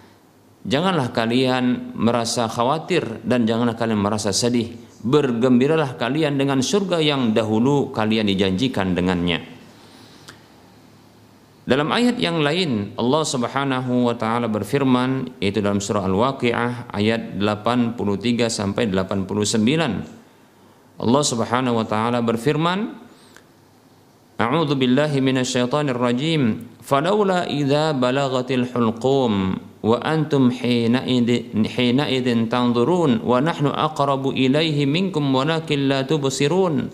Janganlah 0.68 1.14
kalian 1.14 1.96
merasa 1.96 2.44
khawatir 2.50 3.22
dan 3.24 3.48
janganlah 3.48 3.78
kalian 3.78 4.00
merasa 4.04 4.34
sedih. 4.34 4.86
bergembiralah 4.98 5.94
kalian 5.94 6.34
dengan 6.34 6.58
surga 6.58 6.98
yang 6.98 7.30
dahulu 7.30 7.94
kalian 7.94 8.26
dijanjikan 8.26 8.98
dengannya. 8.98 9.57
Dalam 11.68 11.92
ayat 11.92 12.16
yang 12.16 12.40
lain 12.40 12.96
Allah 12.96 13.28
Subhanahu 13.28 14.08
wa 14.08 14.16
taala 14.16 14.48
berfirman 14.48 15.36
yaitu 15.36 15.60
dalam 15.60 15.84
surah 15.84 16.08
Al-Waqiah 16.08 16.88
ayat 16.88 17.36
83 17.36 18.48
sampai 18.48 18.88
89. 18.88 19.60
Allah 20.96 21.22
Subhanahu 21.28 21.76
wa 21.76 21.84
taala 21.84 22.24
berfirman 22.24 22.96
A'udzu 24.40 24.80
billahi 24.80 25.20
minasyaitonir 25.20 26.00
rajim 26.00 26.64
falawla 26.80 27.44
idza 27.44 27.92
balagatil 27.92 28.64
hulqum 28.72 29.60
wa 29.84 29.96
antum 30.00 30.48
hina 30.48 31.04
idin 31.04 32.48
tanzurun 32.48 33.20
wa 33.20 33.44
nahnu 33.44 33.76
aqrabu 33.76 34.32
ilaihi 34.32 34.88
minkum 34.88 35.36
walakin 35.36 35.84
la 35.84 36.08
tubsirun 36.08 36.88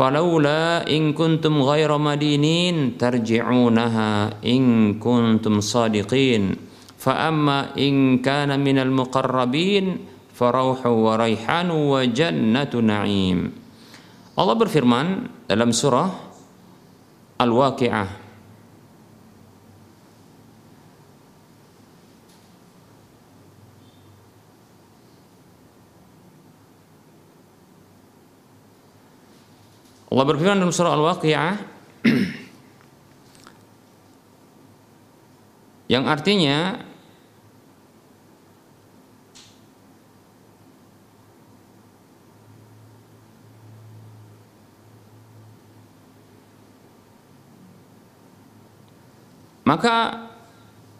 falaula 0.00 0.80
in 0.88 1.12
kuntum 1.12 1.60
ghaira 1.60 2.00
madinin 2.00 2.96
tarji'unaha 2.96 4.40
in 4.40 4.96
kuntum 4.96 5.60
sadiqin. 5.60 6.56
Fa 6.96 7.28
amma 7.28 7.76
in 7.76 8.24
kana 8.24 8.56
minal 8.56 8.88
muqarrabin 8.88 10.00
farauhu 10.32 11.04
wa 11.04 11.20
raihanu 11.20 11.92
wa 11.92 12.00
jannatu 12.08 12.80
na'im. 12.80 13.52
Allah 14.40 14.56
berfirman 14.56 15.28
dalam 15.44 15.68
surah 15.68 16.08
Al-Waqi'ah. 17.36 18.29
Allah 30.10 30.26
berfirman 30.26 30.58
dalam 30.58 30.74
surah 30.74 30.98
Al-Waqi'ah 30.98 31.54
yang 35.94 36.04
artinya 36.10 36.90
Maka 49.70 50.26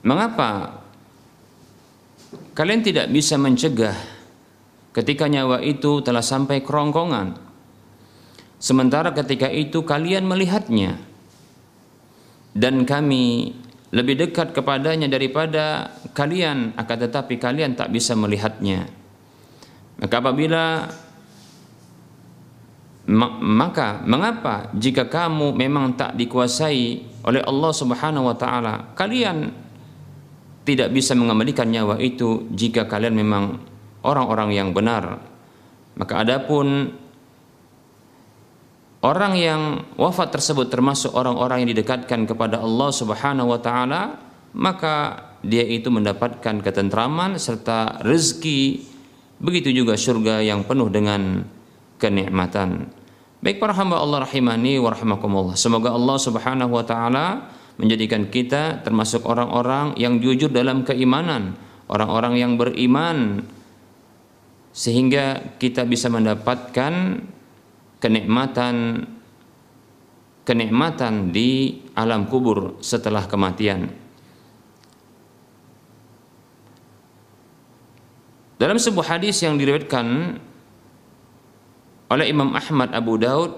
mengapa 0.06 0.78
kalian 2.54 2.86
tidak 2.86 3.10
bisa 3.10 3.34
mencegah 3.34 3.98
ketika 4.94 5.26
nyawa 5.26 5.58
itu 5.58 5.98
telah 6.06 6.22
sampai 6.22 6.62
kerongkongan 6.62 7.49
Sementara 8.60 9.16
ketika 9.16 9.48
itu 9.48 9.80
kalian 9.88 10.28
melihatnya 10.28 11.00
dan 12.52 12.84
kami 12.84 13.56
lebih 13.88 14.20
dekat 14.20 14.52
kepadanya 14.52 15.08
daripada 15.08 15.96
kalian 16.12 16.76
akan 16.76 16.96
tetapi 17.08 17.40
kalian 17.40 17.72
tak 17.72 17.88
bisa 17.88 18.12
melihatnya. 18.12 18.84
Maka 19.96 20.14
apabila 20.20 20.92
maka 23.40 24.04
mengapa 24.06 24.70
jika 24.76 25.08
kamu 25.08 25.56
memang 25.56 25.96
tak 25.98 26.14
dikuasai 26.14 27.02
oleh 27.26 27.42
Allah 27.42 27.72
Subhanahu 27.74 28.30
wa 28.30 28.36
taala 28.38 28.94
kalian 28.94 29.50
tidak 30.62 30.94
bisa 30.94 31.18
mengembalikan 31.18 31.66
nyawa 31.66 31.98
itu 31.98 32.46
jika 32.54 32.86
kalian 32.86 33.18
memang 33.18 33.58
orang-orang 34.06 34.54
yang 34.54 34.70
benar 34.70 35.18
maka 35.98 36.22
adapun 36.22 36.94
orang 39.00 39.32
yang 39.36 39.60
wafat 39.96 40.32
tersebut 40.36 40.68
termasuk 40.68 41.12
orang-orang 41.16 41.64
yang 41.64 41.70
didekatkan 41.76 42.28
kepada 42.28 42.60
Allah 42.60 42.90
Subhanahu 42.92 43.52
wa 43.52 43.60
taala, 43.60 44.20
maka 44.52 45.26
dia 45.40 45.64
itu 45.64 45.88
mendapatkan 45.88 46.60
ketentraman 46.60 47.40
serta 47.40 48.04
rezeki 48.04 48.84
begitu 49.40 49.72
juga 49.72 49.96
surga 49.96 50.44
yang 50.44 50.68
penuh 50.68 50.92
dengan 50.92 51.48
kenikmatan. 51.96 52.92
Baik 53.40 53.56
para 53.56 53.72
hamba 53.72 53.96
Allah 53.96 54.28
rahimani 54.28 54.76
wa 54.76 54.92
rahimakumullah. 54.92 55.56
Semoga 55.56 55.96
Allah 55.96 56.16
Subhanahu 56.20 56.76
wa 56.76 56.84
taala 56.84 57.48
menjadikan 57.80 58.28
kita 58.28 58.84
termasuk 58.84 59.24
orang-orang 59.24 59.96
yang 59.96 60.20
jujur 60.20 60.52
dalam 60.52 60.84
keimanan, 60.84 61.56
orang-orang 61.88 62.36
yang 62.36 62.60
beriman 62.60 63.48
sehingga 64.76 65.56
kita 65.56 65.88
bisa 65.88 66.12
mendapatkan 66.12 67.24
kenikmatan 68.00 69.06
kenikmatan 70.48 71.30
di 71.30 71.78
alam 71.94 72.26
kubur 72.26 72.80
setelah 72.82 73.22
kematian. 73.28 73.86
Dalam 78.58 78.76
sebuah 78.76 79.16
hadis 79.16 79.40
yang 79.40 79.56
diriwayatkan 79.56 80.06
oleh 82.10 82.26
Imam 82.28 82.52
Ahmad 82.52 82.90
Abu 82.92 83.16
Daud 83.16 83.56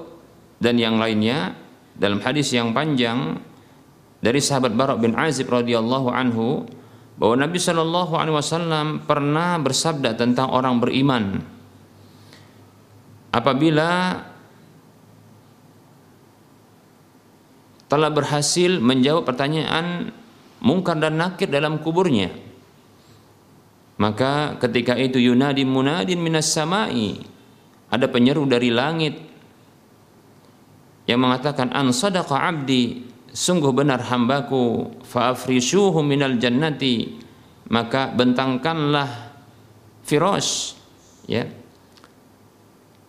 dan 0.62 0.78
yang 0.78 1.00
lainnya 1.00 1.56
dalam 1.96 2.20
hadis 2.22 2.52
yang 2.54 2.70
panjang 2.70 3.40
dari 4.22 4.38
sahabat 4.38 4.76
Barak 4.76 5.02
bin 5.02 5.18
Azib 5.18 5.50
radhiyallahu 5.50 6.12
anhu 6.12 6.68
bahwa 7.18 7.34
Nabi 7.42 7.58
Shallallahu 7.58 8.14
alaihi 8.14 8.36
wasallam 8.36 9.02
pernah 9.02 9.58
bersabda 9.58 10.14
tentang 10.14 10.54
orang 10.54 10.78
beriman 10.78 11.42
apabila 13.34 14.22
telah 17.92 18.08
berhasil 18.08 18.80
menjawab 18.80 19.28
pertanyaan 19.28 20.16
mungkar 20.64 20.96
dan 20.96 21.20
nakir 21.20 21.52
dalam 21.52 21.84
kuburnya. 21.84 22.32
Maka 24.00 24.56
ketika 24.56 24.96
itu 24.96 25.20
yunadi 25.20 25.68
munadin 25.68 26.16
minas 26.16 26.48
samai 26.48 27.20
ada 27.92 28.08
penyeru 28.08 28.48
dari 28.48 28.72
langit 28.72 29.20
yang 31.04 31.20
mengatakan 31.20 31.68
an 31.76 31.92
sadaqa 31.92 32.48
abdi 32.48 33.04
sungguh 33.28 33.76
benar 33.76 34.00
hambaku 34.08 34.96
fa'afrishuhu 35.04 36.00
minal 36.00 36.40
jannati 36.40 37.20
maka 37.68 38.08
bentangkanlah 38.16 39.36
firos 40.08 40.80
ya 41.28 41.44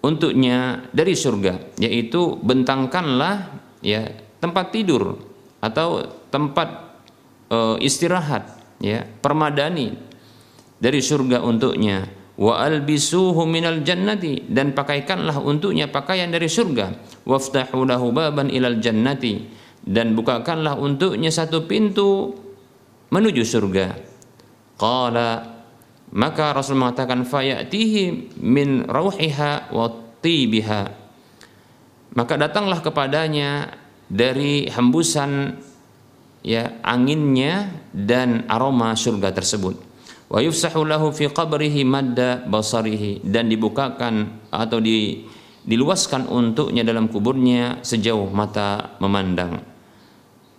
untuknya 0.04 0.84
dari 0.92 1.16
surga 1.16 1.80
yaitu 1.80 2.36
bentangkanlah 2.44 3.56
ya 3.80 4.23
tempat 4.44 4.76
tidur 4.76 5.16
atau 5.64 6.04
tempat 6.28 7.00
e, 7.48 7.80
istirahat 7.80 8.44
ya 8.84 9.08
permadani 9.24 9.96
dari 10.84 11.00
surga 11.00 11.40
untuknya. 11.40 12.04
Wa 12.34 12.66
albisuhu 12.66 13.46
minal 13.48 13.86
jannati 13.86 14.44
dan 14.52 14.76
pakaikanlah 14.76 15.40
untuknya 15.40 15.88
pakaian 15.88 16.28
dari 16.28 16.52
surga. 16.52 16.92
Waftahu 17.24 17.88
lahu 17.88 18.12
baban 18.12 18.52
ilal 18.52 18.84
jannati 18.84 19.48
dan 19.88 20.18
bukakanlah 20.18 20.76
untuknya 20.76 21.32
satu 21.32 21.64
pintu 21.64 22.36
menuju 23.14 23.48
surga. 23.48 23.96
Qala 24.76 25.54
maka 26.14 26.54
Rasul 26.54 26.78
mengatakan 26.78 27.26
fayatihi 27.26 28.38
min 28.42 28.86
rauhiha 28.86 29.74
wa 29.74 29.88
tibiha. 30.22 30.84
Maka 32.14 32.34
datanglah 32.38 32.82
kepadanya 32.86 33.74
dari 34.14 34.70
hembusan 34.70 35.58
ya 36.46 36.78
anginnya 36.86 37.74
dan 37.90 38.46
aroma 38.46 38.94
surga 38.94 39.34
tersebut. 39.34 39.74
Wa 40.30 40.38
yufsahu 40.38 40.86
lahu 40.86 41.10
fi 41.10 41.26
qabrihi 41.34 41.82
madda 41.82 42.46
basarihi. 42.46 43.26
Dan 43.26 43.50
dibukakan 43.50 44.46
atau 44.54 44.78
di, 44.78 45.26
diluaskan 45.66 46.30
untuknya 46.30 46.86
dalam 46.86 47.10
kuburnya 47.10 47.82
sejauh 47.82 48.30
mata 48.30 48.98
memandang. 49.02 49.74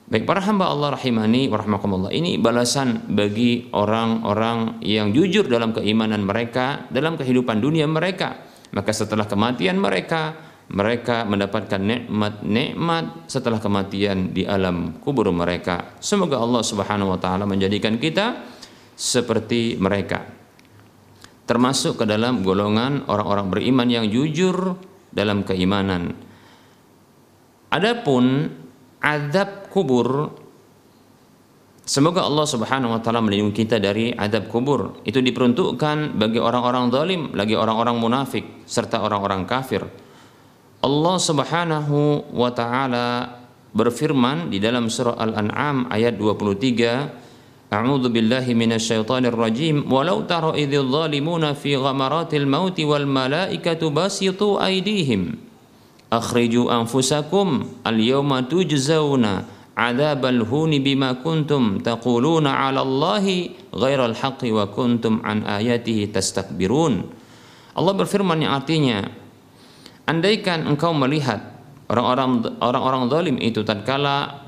Baik 0.04 0.28
para 0.28 0.44
hamba 0.44 0.68
Allah 0.68 1.00
rahimani 1.00 1.48
wa 1.48 1.64
Ini 2.12 2.36
balasan 2.36 3.08
bagi 3.08 3.72
orang-orang 3.72 4.84
yang 4.84 5.16
jujur 5.16 5.48
dalam 5.48 5.72
keimanan 5.72 6.20
mereka, 6.28 6.84
dalam 6.92 7.16
kehidupan 7.16 7.56
dunia 7.64 7.88
mereka. 7.88 8.36
Maka 8.76 8.92
setelah 8.92 9.24
kematian 9.24 9.80
mereka, 9.80 10.36
mereka 10.72 11.28
mendapatkan 11.28 11.76
nikmat-nikmat 11.76 13.28
setelah 13.28 13.60
kematian 13.60 14.32
di 14.32 14.48
alam 14.48 14.96
kubur 15.04 15.28
mereka. 15.28 16.00
Semoga 16.00 16.40
Allah 16.40 16.64
Subhanahu 16.64 17.12
wa 17.12 17.20
taala 17.20 17.44
menjadikan 17.44 18.00
kita 18.00 18.40
seperti 18.96 19.76
mereka. 19.76 20.24
Termasuk 21.44 22.00
ke 22.00 22.04
dalam 22.08 22.40
golongan 22.40 23.04
orang-orang 23.12 23.52
beriman 23.52 23.88
yang 23.92 24.08
jujur 24.08 24.80
dalam 25.12 25.44
keimanan. 25.44 26.16
Adapun 27.68 28.48
azab 29.04 29.68
kubur 29.68 30.40
Semoga 31.84 32.24
Allah 32.24 32.48
Subhanahu 32.48 32.96
wa 32.96 33.00
taala 33.04 33.20
melindungi 33.20 33.60
kita 33.60 33.76
dari 33.76 34.08
adab 34.08 34.48
kubur. 34.48 35.04
Itu 35.04 35.20
diperuntukkan 35.20 36.16
bagi 36.16 36.40
orang-orang 36.40 36.88
zalim, 36.88 37.22
lagi 37.36 37.52
orang-orang 37.52 38.00
munafik 38.00 38.64
serta 38.64 39.04
orang-orang 39.04 39.44
kafir. 39.44 39.84
Allah 40.84 41.16
Subhanahu 41.16 42.28
wa 42.36 42.52
taala 42.52 43.40
berfirman 43.72 44.52
di 44.52 44.60
dalam 44.60 44.92
surah 44.92 45.16
Al-An'am 45.16 45.88
ayat 45.88 46.20
23 46.20 47.72
A'udzu 47.72 48.12
billahi 48.12 48.52
minasyaitonir 48.52 49.32
rajim 49.32 49.88
walau 49.88 50.28
tara 50.28 50.52
idzal 50.54 50.86
zalimuna 50.92 51.56
fi 51.56 51.74
ghamaratil 51.74 52.44
mauti 52.44 52.84
wal 52.84 53.08
malaikatu 53.08 53.88
basitu 53.90 54.60
aydihim 54.60 55.40
akhriju 56.12 56.68
anfusakum 56.68 57.66
al 57.82 57.98
yawma 57.98 58.44
tujzauna 58.44 59.48
adzabal 59.74 60.44
huni 60.46 60.78
bima 60.84 61.18
kuntum 61.18 61.80
taquluna 61.80 62.60
'ala 62.62 62.84
Allahi 62.84 63.56
ghairal 63.72 64.14
haqqi 64.14 64.54
wa 64.54 64.70
kuntum 64.70 65.18
an 65.26 65.42
ayatihi 65.42 66.14
tastakbirun. 66.14 67.10
Allah 67.74 67.94
berfirman 67.98 68.38
yang 68.38 68.54
artinya 68.54 69.23
andaikan 70.04 70.68
engkau 70.68 70.92
melihat 70.92 71.40
orang-orang 71.88 72.58
orang-orang 72.60 73.02
zalim 73.08 73.36
itu 73.40 73.60
tatkala 73.64 74.44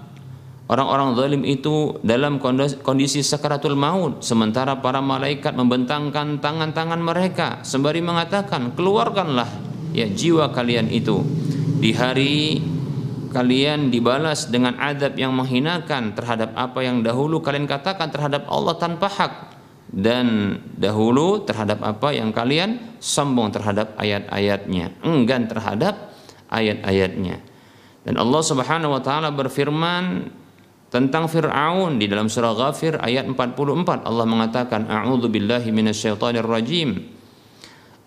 orang-orang 0.66 1.14
zalim 1.16 1.42
itu 1.46 1.96
dalam 2.02 2.42
kondisi 2.82 3.22
sakaratul 3.22 3.78
maut 3.78 4.20
sementara 4.24 4.78
para 4.82 4.98
malaikat 5.00 5.54
membentangkan 5.54 6.42
tangan-tangan 6.42 7.00
mereka 7.00 7.48
sembari 7.62 8.02
mengatakan 8.02 8.74
keluarkanlah 8.74 9.48
ya 9.96 10.04
jiwa 10.04 10.52
kalian 10.52 10.92
itu. 10.92 11.24
Di 11.76 11.92
hari 11.96 12.60
kalian 13.32 13.92
dibalas 13.92 14.48
dengan 14.48 14.76
adab 14.80 15.16
yang 15.16 15.32
menghinakan 15.32 16.16
terhadap 16.16 16.56
apa 16.56 16.80
yang 16.84 17.04
dahulu 17.04 17.44
kalian 17.44 17.68
katakan 17.68 18.08
terhadap 18.08 18.48
Allah 18.48 18.76
tanpa 18.80 19.08
hak 19.08 19.32
dan 19.90 20.58
dahulu 20.74 21.46
terhadap 21.46 21.78
apa 21.82 22.10
yang 22.10 22.34
kalian 22.34 22.98
sombong 22.98 23.54
terhadap 23.54 23.94
ayat-ayatnya. 23.98 24.98
Enggan 25.06 25.46
terhadap 25.46 26.10
ayat-ayatnya. 26.50 27.38
Dan 28.06 28.14
Allah 28.18 28.42
Subhanahu 28.42 28.94
wa 28.98 29.02
taala 29.02 29.30
berfirman 29.34 30.30
tentang 30.90 31.26
Fir'aun 31.26 31.98
di 31.98 32.06
dalam 32.06 32.30
surah 32.30 32.54
Ghafir 32.54 33.02
ayat 33.02 33.26
44 33.26 34.06
Allah 34.06 34.26
mengatakan 34.26 34.86
a'udzu 34.86 35.26
billahi 35.30 35.70
minasyaitonir 35.74 36.46
rajim. 36.46 37.02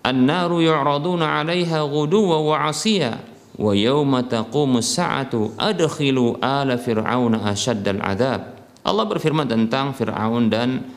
An-naru 0.00 0.64
yu'raduna 0.64 1.40
'alaiha 1.40 1.84
ghuduwa 1.84 2.40
wa 2.40 2.56
'ashiya 2.64 3.20
wa 3.60 3.76
yauma 3.76 4.24
taqumu 4.24 4.80
sa'atu 4.80 5.60
adkhilu 5.60 6.40
ala 6.40 6.80
fir'auna 6.80 7.44
asyaddal 7.52 8.00
adab. 8.00 8.56
Allah 8.80 9.04
berfirman 9.04 9.44
tentang 9.44 9.92
Fir'aun 9.92 10.48
dan 10.48 10.88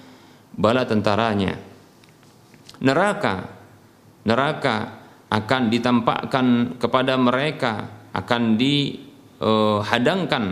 bala 0.58 0.86
tentaranya. 0.86 1.58
Neraka 2.84 3.64
neraka 4.24 5.04
akan 5.30 5.62
ditampakkan 5.74 6.78
kepada 6.78 7.18
mereka, 7.18 7.90
akan 8.14 8.56
dihadangkan, 8.56 10.46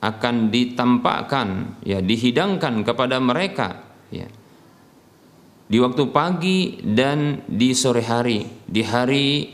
akan 0.00 0.34
ditampakkan, 0.48 1.48
ya 1.84 2.00
dihidangkan 2.00 2.82
kepada 2.82 3.20
mereka, 3.20 3.84
ya. 4.08 4.28
Di 5.64 5.80
waktu 5.80 6.12
pagi 6.12 6.76
dan 6.84 7.40
di 7.48 7.72
sore 7.72 8.04
hari, 8.04 8.44
di 8.68 8.84
hari 8.84 9.48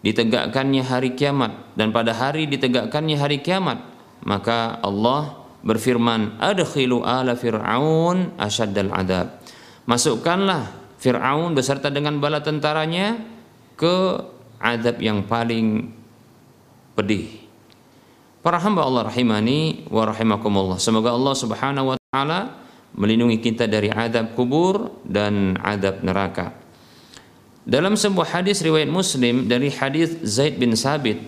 ditegakkannya 0.00 0.84
hari 0.84 1.12
kiamat 1.16 1.76
dan 1.76 1.92
pada 1.92 2.16
hari 2.16 2.48
ditegakkannya 2.48 3.16
hari 3.20 3.44
kiamat 3.44 3.84
maka 4.24 4.80
Allah 4.80 5.39
berfirman 5.60 6.40
adkhilu 6.40 7.04
ala 7.04 7.36
fir'aun 7.36 8.36
asyaddal 8.40 8.92
adab. 8.92 9.40
Masukkanlah 9.88 10.80
Fir'aun 11.00 11.56
beserta 11.56 11.88
dengan 11.88 12.20
bala 12.20 12.44
tentaranya 12.44 13.16
ke 13.80 14.20
adab 14.60 15.00
yang 15.00 15.24
paling 15.24 15.88
pedih. 16.92 17.40
Para 18.44 18.60
hamba 18.60 18.84
Allah 18.84 19.08
rahimani 19.08 19.88
wa 19.88 20.04
rahimakumullah. 20.04 20.76
Semoga 20.76 21.16
Allah 21.16 21.32
subhanahu 21.32 21.92
wa 21.92 21.96
ta'ala 21.96 22.40
melindungi 22.92 23.40
kita 23.40 23.64
dari 23.64 23.88
adab 23.88 24.36
kubur 24.36 25.00
dan 25.08 25.56
adab 25.64 26.04
neraka. 26.04 26.52
Dalam 27.64 27.96
sebuah 27.96 28.40
hadis 28.40 28.60
riwayat 28.60 28.92
Muslim 28.92 29.48
dari 29.48 29.72
hadis 29.72 30.20
Zaid 30.24 30.60
bin 30.60 30.76
Sabit 30.76 31.20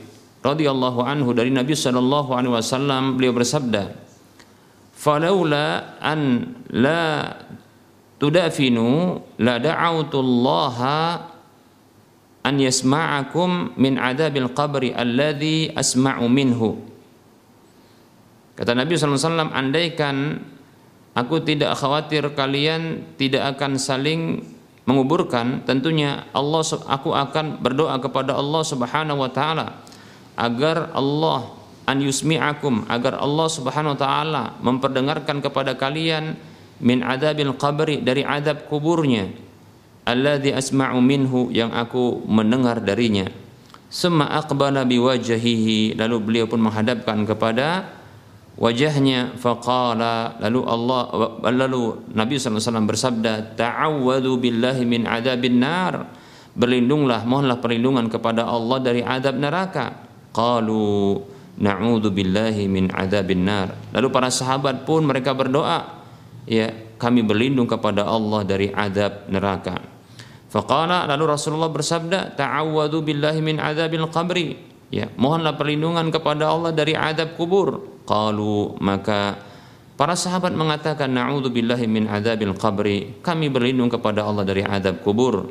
radhiyallahu 0.45 1.01
anhu 1.01 1.33
dari 1.33 1.49
Nabi 1.49 1.73
sallallahu 1.73 2.37
alaihi 2.37 2.53
wasallam 2.53 3.16
beliau 3.16 3.33
bersabda, 3.33 4.12
"Falaula 5.03 5.99
an 5.99 6.47
la 6.71 7.35
tudafinu 8.23 9.19
la 9.43 9.59
Allah 9.59 10.77
an 12.47 12.55
yasma'akum 12.55 13.75
min 13.75 13.99
adabil 13.99 14.47
qabri 14.55 14.95
alladhi 14.95 15.75
asma'u 15.75 16.31
minhu." 16.31 16.79
Kata 18.55 18.79
Nabi 18.79 18.95
SAW, 18.95 19.51
andaikan 19.51 20.38
aku 21.19 21.43
tidak 21.43 21.75
khawatir 21.75 22.31
kalian 22.38 23.03
tidak 23.19 23.59
akan 23.59 23.75
saling 23.83 24.47
menguburkan 24.87 25.62
tentunya 25.62 26.27
Allah 26.35 26.62
aku 26.67 27.15
akan 27.15 27.62
berdoa 27.62 27.99
kepada 28.03 28.35
Allah 28.35 28.62
Subhanahu 28.67 29.19
wa 29.23 29.31
taala 29.31 29.83
agar 30.35 30.91
Allah 30.91 31.62
an 31.87 31.99
yusmi'akum 31.99 32.87
agar 32.87 33.18
Allah 33.18 33.49
Subhanahu 33.51 33.95
wa 33.95 34.01
taala 34.01 34.45
memperdengarkan 34.62 35.42
kepada 35.42 35.75
kalian 35.75 36.38
min 36.83 37.03
adabil 37.03 37.55
qabri 37.59 38.03
dari 38.03 38.27
adab 38.27 38.66
kuburnya 38.66 39.31
alladzi 40.07 40.51
asma'u 40.51 40.99
minhu 40.99 41.51
yang 41.55 41.71
aku 41.71 42.27
mendengar 42.27 42.83
darinya. 42.83 43.31
Summa 43.92 44.25
aqbala 44.40 44.88
biwajhihi 44.88 46.01
lalu 46.01 46.16
beliau 46.18 46.47
pun 46.49 46.59
menghadapkan 46.64 47.29
kepada 47.29 47.92
wajahnya 48.57 49.37
faqala 49.37 50.40
lalu 50.40 50.61
Allah 50.64 51.03
lalu 51.53 52.01
Nabi 52.16 52.40
SAW 52.40 52.88
bersabda 52.88 53.53
ta'awwadu 53.53 54.40
billahi 54.40 54.83
min 54.88 55.05
adabin 55.05 55.61
nar. 55.61 56.09
Berlindunglah 56.53 57.25
mohonlah 57.25 57.61
perlindungan 57.64 58.12
kepada 58.12 58.45
Allah 58.45 58.79
dari 58.81 59.01
adab 59.05 59.37
neraka. 59.37 60.09
Qalu 60.33 61.21
na'udzu 61.61 62.09
billahi 62.09 62.69
min 62.71 62.88
adabin 62.93 63.45
nar 63.45 63.75
lalu 63.93 64.09
para 64.09 64.29
sahabat 64.33 64.88
pun 64.88 65.05
mereka 65.05 65.37
berdoa 65.37 66.05
ya 66.49 66.73
kami 66.97 67.27
berlindung 67.27 67.69
kepada 67.69 68.07
Allah 68.09 68.47
dari 68.47 68.73
adab 68.73 69.29
neraka 69.29 69.77
faqala 70.49 71.05
lalu 71.11 71.33
Rasulullah 71.33 71.73
bersabda 71.73 72.38
ta'awwadu 72.38 73.05
billahi 73.05 73.41
min 73.45 73.61
adabil 73.61 74.09
qabri 74.09 74.57
ya 74.88 75.09
mohonlah 75.21 75.57
perlindungan 75.57 76.09
kepada 76.09 76.49
Allah 76.49 76.73
dari 76.73 76.97
adab 76.97 77.37
kubur 77.37 77.93
Qalu 78.03 78.83
maka 78.83 79.38
para 79.95 80.19
sahabat 80.19 80.51
mengatakan 80.59 81.07
billahi 81.49 81.87
min 81.87 82.11
adzabil 82.11 82.55
qabri. 82.59 83.23
Kami 83.23 83.47
berlindung 83.47 83.87
kepada 83.88 84.27
Allah 84.27 84.43
dari 84.43 84.67
adab 84.67 85.01
kubur. 85.07 85.47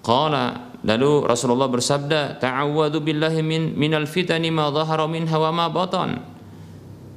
Qala 0.00 0.69
lalu 0.86 1.26
Rasulullah 1.28 1.68
bersabda, 1.68 2.40
"Ta'awwadu 2.40 3.00
billahi 3.04 3.40
min 3.44 3.76
minal 3.76 4.08
fitani 4.08 4.48
ma 4.48 4.72
dhahara 4.72 5.04
minha 5.06 5.36
wa 5.36 5.50
ma 5.52 5.66
batan." 5.68 6.20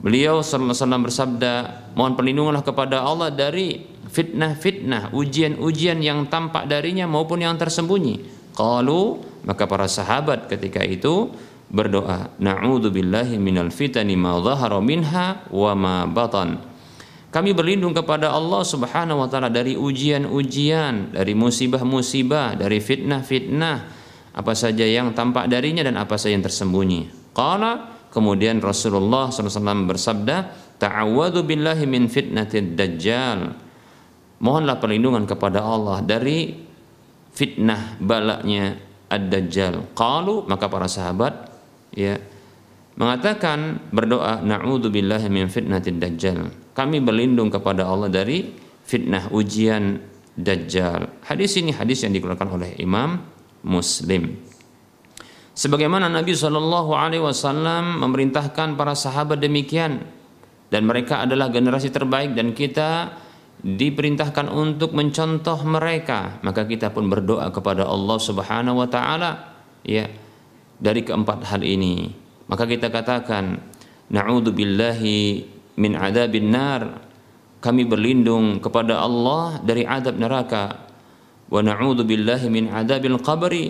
Beliau 0.03 0.43
sallallahu 0.43 0.75
alaihi 0.75 0.83
wasallam 0.83 1.03
bersabda, 1.07 1.53
"Mohon 1.95 2.13
perlindunganlah 2.19 2.63
kepada 2.67 2.97
Allah 3.07 3.31
dari 3.31 3.87
fitnah-fitnah, 4.11 5.15
ujian-ujian 5.15 6.03
yang 6.03 6.27
tampak 6.27 6.67
darinya 6.67 7.07
maupun 7.07 7.39
yang 7.39 7.55
tersembunyi." 7.55 8.43
Qalu 8.53 9.17
maka 9.47 9.63
para 9.65 9.87
sahabat 9.87 10.51
ketika 10.51 10.83
itu 10.83 11.31
berdoa 11.73 12.29
na'udzubillahi 12.37 13.41
minal 13.41 13.73
fitani 13.73 14.13
ma 14.13 14.37
dhahara 14.37 14.77
minha 14.83 15.41
wa 15.49 15.73
ma 15.73 15.95
batan 16.05 16.72
kami 17.33 17.57
berlindung 17.57 17.97
kepada 17.97 18.29
Allah 18.29 18.61
Subhanahu 18.61 19.25
wa 19.25 19.27
taala 19.27 19.49
dari 19.49 19.73
ujian-ujian, 19.73 21.17
dari 21.17 21.33
musibah-musibah, 21.33 22.53
dari 22.53 22.77
fitnah-fitnah 22.77 23.77
apa 24.37 24.53
saja 24.53 24.85
yang 24.85 25.17
tampak 25.17 25.49
darinya 25.49 25.81
dan 25.81 25.97
apa 25.97 26.13
saja 26.13 26.37
yang 26.37 26.45
tersembunyi. 26.45 27.33
Qala 27.33 28.05
kemudian 28.13 28.61
Rasulullah 28.61 29.33
SAW 29.33 29.89
bersabda, 29.89 30.53
"Ta'awwadhu 30.77 31.41
billahi 31.41 31.89
min 31.89 32.05
fitnatid 32.05 32.77
dajjal." 32.77 33.57
Mohonlah 34.37 34.77
perlindungan 34.77 35.25
kepada 35.25 35.65
Allah 35.65 36.05
dari 36.05 36.53
fitnah 37.33 37.97
balaknya 37.97 38.77
ad-dajjal. 39.09 39.97
Qalu 39.97 40.45
maka 40.45 40.69
para 40.69 40.85
sahabat 40.85 41.49
ya 41.97 42.21
mengatakan 42.93 43.81
berdoa 43.89 44.45
billahi 44.85 45.33
min 45.33 45.49
fitnatid 45.49 45.97
dajjal. 45.97 46.62
Kami 46.73 46.97
berlindung 47.01 47.53
kepada 47.53 47.85
Allah 47.85 48.09
dari 48.09 48.49
fitnah 48.83 49.29
ujian 49.29 50.01
dajjal. 50.33 51.21
Hadis 51.25 51.53
ini 51.61 51.69
hadis 51.69 52.01
yang 52.01 52.13
dikeluarkan 52.17 52.49
oleh 52.49 52.73
Imam 52.81 53.21
Muslim. 53.61 54.41
Sebagaimana 55.53 56.09
Nabi 56.09 56.33
Shallallahu 56.33 56.97
Alaihi 56.97 57.21
Wasallam 57.21 58.01
memerintahkan 58.01 58.73
para 58.73 58.97
sahabat 58.97 59.37
demikian 59.37 60.01
dan 60.73 60.89
mereka 60.89 61.21
adalah 61.21 61.53
generasi 61.53 61.93
terbaik 61.93 62.33
dan 62.33 62.57
kita 62.57 63.21
diperintahkan 63.61 64.49
untuk 64.49 64.97
mencontoh 64.97 65.61
mereka 65.63 66.41
maka 66.41 66.65
kita 66.65 66.89
pun 66.89 67.05
berdoa 67.07 67.53
kepada 67.53 67.85
Allah 67.85 68.17
Subhanahu 68.17 68.81
wa 68.81 68.89
taala 68.89 69.55
ya 69.85 70.09
dari 70.81 71.05
keempat 71.05 71.47
hal 71.47 71.61
ini 71.61 72.11
maka 72.49 72.67
kita 72.67 72.91
katakan 72.91 73.61
na'udzubillahi 74.11 75.52
min 75.77 75.97
adzabin 75.97 76.49
nar. 76.49 77.01
Kami 77.63 77.87
berlindung 77.87 78.59
kepada 78.59 78.99
Allah 78.99 79.63
dari 79.63 79.87
adab 79.87 80.19
neraka. 80.19 80.83
Wa 81.47 81.63
na'udzubillahi 81.63 82.51
min 82.51 82.67
adzabil 82.67 83.15
qabri. 83.23 83.67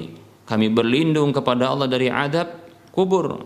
Kami 0.50 0.68
berlindung 0.74 1.30
kepada 1.30 1.70
Allah 1.70 1.86
dari 1.86 2.10
adab 2.10 2.50
kubur. 2.90 3.38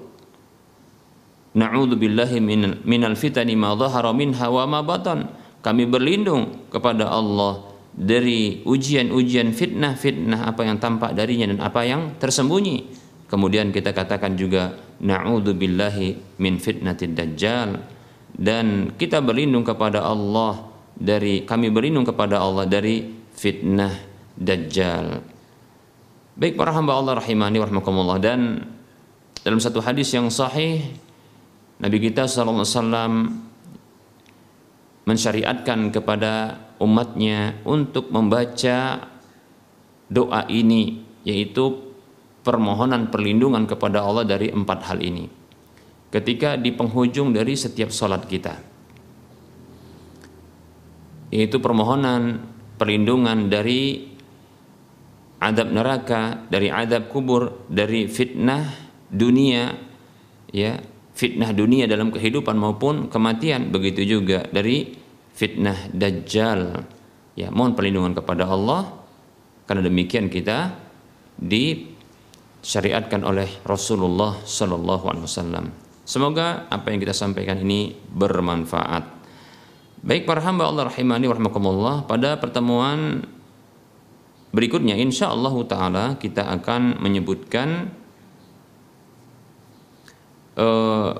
Na'udzubillahi 1.57 2.39
min 2.39 2.79
minal 2.87 3.19
fitani 3.19 3.59
ma 3.59 3.75
dhahara 3.75 4.15
minha 4.15 4.47
wa 4.47 4.63
ma 4.63 4.79
batan. 4.79 5.27
Kami 5.59 5.83
berlindung 5.83 6.69
kepada 6.71 7.11
Allah 7.11 7.67
dari 7.91 8.61
ujian-ujian 8.63 9.51
fitnah-fitnah 9.51 10.47
apa 10.47 10.63
yang 10.63 10.77
tampak 10.77 11.11
darinya 11.17 11.49
dan 11.49 11.59
apa 11.59 11.81
yang 11.83 12.15
tersembunyi. 12.21 12.87
Kemudian 13.27 13.75
kita 13.75 13.91
katakan 13.91 14.39
juga 14.39 14.79
na'udzubillahi 15.03 16.39
min 16.39 16.55
fitnatid 16.55 17.17
dajjal 17.17 17.96
dan 18.37 18.93
kita 18.93 19.17
berlindung 19.19 19.65
kepada 19.65 20.05
Allah 20.05 20.61
dari 20.93 21.41
kami 21.41 21.73
berlindung 21.73 22.05
kepada 22.05 22.37
Allah 22.37 22.69
dari 22.69 23.01
fitnah 23.33 23.93
dajjal. 24.37 25.21
Baik 26.37 26.53
para 26.53 26.69
hamba 26.69 26.93
Allah 26.93 27.17
rahimani 27.17 27.57
warahmatullah 27.57 28.21
dan 28.21 28.61
dalam 29.41 29.57
satu 29.57 29.81
hadis 29.81 30.13
yang 30.13 30.29
sahih 30.29 30.85
Nabi 31.81 31.97
kita 31.97 32.29
sallallahu 32.29 32.61
alaihi 32.61 32.73
wasallam 32.77 33.13
mensyariatkan 35.09 35.79
kepada 35.89 36.33
umatnya 36.77 37.57
untuk 37.65 38.13
membaca 38.13 39.07
doa 40.09 40.41
ini 40.45 41.01
yaitu 41.25 41.89
permohonan 42.45 43.09
perlindungan 43.09 43.65
kepada 43.65 44.05
Allah 44.05 44.25
dari 44.29 44.53
empat 44.53 44.79
hal 44.93 45.01
ini 45.01 45.36
ketika 46.11 46.55
di 46.55 46.71
penghujung 46.71 47.35
dari 47.35 47.53
setiap 47.59 47.91
sholat 47.91 48.23
kita. 48.27 48.55
Yaitu 51.27 51.59
permohonan 51.59 52.39
perlindungan 52.79 53.51
dari 53.51 54.07
adab 55.43 55.69
neraka 55.75 56.47
dari 56.47 56.71
adab 56.71 57.11
kubur 57.11 57.67
dari 57.67 58.07
fitnah 58.07 58.63
dunia 59.11 59.75
ya 60.49 60.79
fitnah 61.13 61.51
dunia 61.51 61.85
dalam 61.85 62.15
kehidupan 62.15 62.55
maupun 62.55 63.11
kematian. 63.11 63.67
Begitu 63.73 64.07
juga 64.07 64.47
dari 64.47 64.95
fitnah 65.35 65.91
dajjal. 65.91 66.87
Ya 67.35 67.51
mohon 67.51 67.75
perlindungan 67.75 68.15
kepada 68.15 68.47
Allah. 68.47 68.87
Karena 69.67 69.83
demikian 69.83 70.31
kita 70.31 70.79
disyariatkan 71.35 73.27
oleh 73.27 73.51
Rasulullah 73.67 74.39
Sallallahu 74.47 75.11
Alaihi 75.11 75.27
Wasallam 75.27 75.86
semoga 76.07 76.71
apa 76.71 76.87
yang 76.95 77.03
kita 77.03 77.11
sampaikan 77.11 77.59
ini 77.59 77.91
bermanfaat. 77.91 79.19
Baik 80.07 80.23
para 80.23 80.39
hamba 80.39 80.71
Allah 80.71 80.87
rahimani 80.87 81.27
warahmatullah 81.27 82.07
pada 82.07 82.39
pertemuan 82.39 83.27
berikutnya 84.55 84.95
insya 84.95 85.35
Allah 85.35 85.51
taala 85.67 86.05
kita 86.15 86.47
akan 86.47 87.03
menyebutkan 87.03 87.91
Eh, 90.57 91.11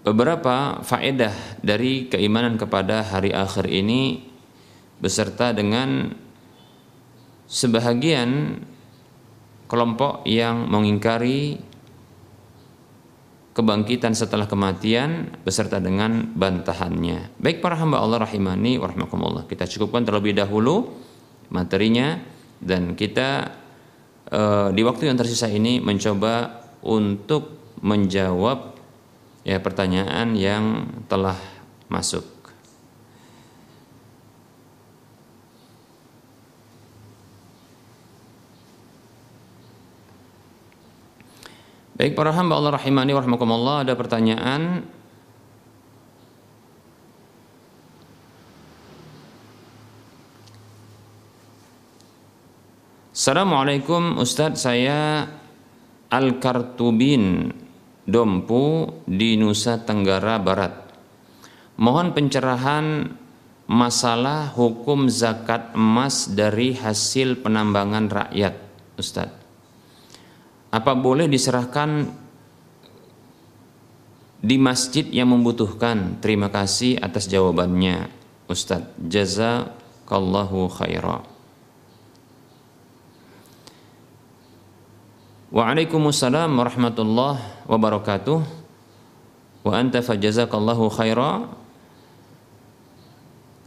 beberapa 0.00 0.80
faedah 0.80 1.60
dari 1.60 2.08
keimanan 2.08 2.56
kepada 2.56 3.04
hari 3.04 3.36
akhir 3.36 3.68
ini 3.68 4.24
beserta 4.96 5.52
dengan 5.52 6.08
sebahagian 7.44 8.64
kelompok 9.68 10.24
yang 10.24 10.72
mengingkari 10.72 11.60
kebangkitan 13.50 14.14
setelah 14.14 14.46
kematian 14.46 15.34
beserta 15.42 15.82
dengan 15.82 16.30
bantahannya. 16.38 17.34
Baik 17.42 17.58
para 17.58 17.74
hamba 17.74 17.98
Allah 17.98 18.22
rahimani 18.22 18.78
warahmatullah. 18.78 19.50
Kita 19.50 19.66
cukupkan 19.66 20.06
terlebih 20.06 20.38
dahulu 20.38 20.86
materinya 21.50 22.22
dan 22.62 22.94
kita 22.94 23.50
uh, 24.30 24.68
di 24.70 24.82
waktu 24.86 25.10
yang 25.10 25.18
tersisa 25.18 25.50
ini 25.50 25.82
mencoba 25.82 26.62
untuk 26.86 27.74
menjawab 27.82 28.78
ya 29.42 29.58
pertanyaan 29.58 30.38
yang 30.38 30.86
telah 31.10 31.36
masuk. 31.90 32.29
Baik 42.00 42.16
para 42.16 42.32
hamba 42.32 42.56
Allah 42.56 42.80
rahimani 42.80 43.12
warahmatullah 43.12 43.84
ada 43.84 43.92
pertanyaan 43.92 44.88
Assalamualaikum 53.12 54.16
Ustadz 54.16 54.64
saya 54.64 55.28
Al-Kartubin 56.08 57.52
Dompu 58.08 58.88
di 59.04 59.36
Nusa 59.36 59.84
Tenggara 59.84 60.40
Barat. 60.40 60.72
Mohon 61.76 62.16
pencerahan 62.16 63.12
masalah 63.68 64.48
hukum 64.56 65.04
zakat 65.12 65.76
emas 65.76 66.32
dari 66.32 66.72
hasil 66.72 67.44
penambangan 67.44 68.08
rakyat, 68.08 68.56
Ustadz. 68.96 69.39
Apa 70.70 70.94
boleh 70.94 71.26
diserahkan 71.26 72.06
di 74.38 74.56
masjid 74.56 75.02
yang 75.10 75.34
membutuhkan? 75.34 76.22
Terima 76.22 76.46
kasih 76.46 77.02
atas 77.02 77.26
jawabannya, 77.26 78.06
Ustadz. 78.46 78.94
Jazakallahu 79.02 80.70
khairan. 80.70 81.26
Waalaikumsalam 85.50 86.54
warahmatullahi 86.54 87.66
wabarakatuh. 87.66 88.38
Wa 89.66 89.72
anta 89.74 89.98
fajazakallahu 89.98 90.86
khaira. 90.94 91.50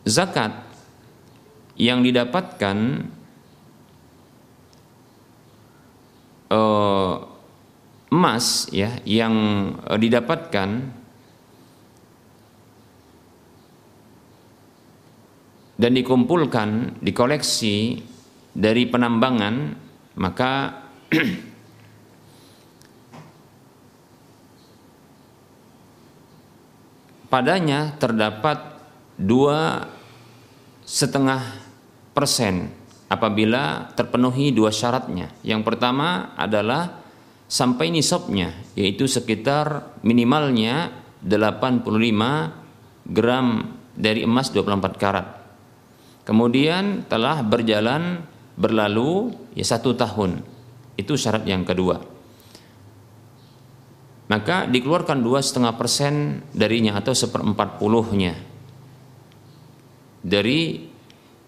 Zakat 0.07 0.63
yang 1.75 1.99
didapatkan 1.99 3.07
uh, 6.53 7.25
emas 8.13 8.69
ya 8.69 9.01
yang 9.09 9.33
uh, 9.89 9.97
didapatkan 9.97 10.69
dan 15.73 15.91
dikumpulkan 15.97 17.01
dikoleksi 17.01 18.05
dari 18.53 18.85
penambangan 18.85 19.73
maka 20.13 20.85
padanya 27.33 27.97
terdapat 27.97 28.77
dua 29.17 29.89
setengah 30.85 31.41
persen 32.13 32.69
apabila 33.07 33.93
terpenuhi 33.93 34.51
dua 34.51 34.71
syaratnya. 34.71 35.31
Yang 35.43 35.61
pertama 35.67 36.33
adalah 36.35 37.03
sampai 37.47 37.93
nisabnya 37.93 38.53
yaitu 38.73 39.05
sekitar 39.05 39.97
minimalnya 40.01 40.91
85 41.23 41.87
gram 43.09 43.47
dari 43.93 44.23
emas 44.25 44.49
24 44.51 45.01
karat. 45.01 45.27
Kemudian 46.23 47.03
telah 47.07 47.43
berjalan 47.43 48.23
berlalu 48.55 49.35
ya 49.53 49.65
satu 49.67 49.93
tahun. 49.95 50.39
Itu 50.95 51.17
syarat 51.19 51.43
yang 51.43 51.65
kedua 51.67 52.13
maka 54.33 54.65
dikeluarkan 54.65 55.19
dua 55.19 55.43
setengah 55.43 55.75
persen 55.75 56.41
darinya 56.55 56.95
atau 56.95 57.11
seperempat 57.11 57.77
puluhnya 57.77 58.39
dari 60.23 60.89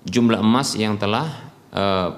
jumlah 0.04 0.44
emas 0.44 0.76
yang 0.76 1.00
telah 1.00 1.45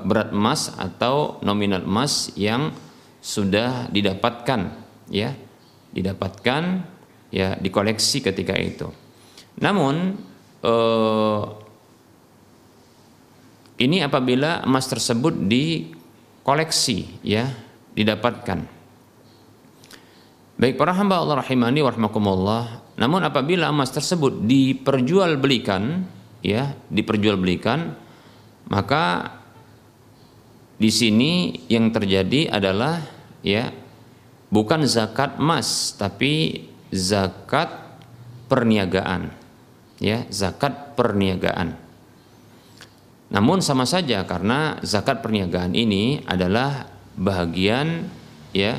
berat 0.05 0.29
emas 0.29 0.69
atau 0.77 1.41
nominal 1.41 1.81
emas 1.81 2.29
yang 2.37 2.69
sudah 3.17 3.89
didapatkan 3.89 4.61
ya. 5.09 5.33
Didapatkan 5.89 6.63
ya 7.33 7.57
dikoleksi 7.57 8.21
ketika 8.21 8.53
itu. 8.53 8.93
Namun 9.57 10.13
e, 10.61 10.73
ini 13.81 14.05
apabila 14.05 14.61
emas 14.61 14.85
tersebut 14.85 15.33
dikoleksi 15.49 17.25
ya 17.25 17.49
didapatkan. 17.97 18.77
Baik 20.57 20.73
para 20.73 20.93
hamba 20.97 21.21
Allah 21.21 21.45
rahimani 21.45 21.85
warahmatullah. 21.85 22.97
Namun 22.97 23.21
apabila 23.21 23.69
emas 23.69 23.93
tersebut 23.93 24.41
diperjualbelikan, 24.41 26.01
ya, 26.41 26.73
diperjualbelikan, 26.89 27.93
maka 28.65 29.36
di 30.77 30.93
sini 30.93 31.65
yang 31.65 31.89
terjadi 31.89 32.53
adalah 32.53 33.01
ya 33.41 33.73
bukan 34.53 34.85
zakat 34.85 35.41
emas 35.41 35.97
tapi 35.97 36.65
zakat 36.93 37.69
perniagaan. 38.45 39.33
Ya, 39.97 40.29
zakat 40.29 40.93
perniagaan. 40.93 41.73
Namun 43.33 43.59
sama 43.59 43.83
saja 43.89 44.23
karena 44.23 44.77
zakat 44.85 45.19
perniagaan 45.25 45.73
ini 45.73 46.21
adalah 46.23 46.87
bahagian 47.17 48.07
ya 48.53 48.77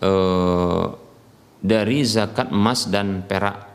eh, 0.00 0.86
dari 1.60 1.98
zakat 2.08 2.48
emas 2.48 2.88
dan 2.88 3.28
perak. 3.28 3.68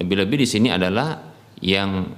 Lebih-lebih 0.00 0.42
di 0.42 0.48
sini 0.48 0.68
adalah 0.72 1.20
yang 1.60 2.08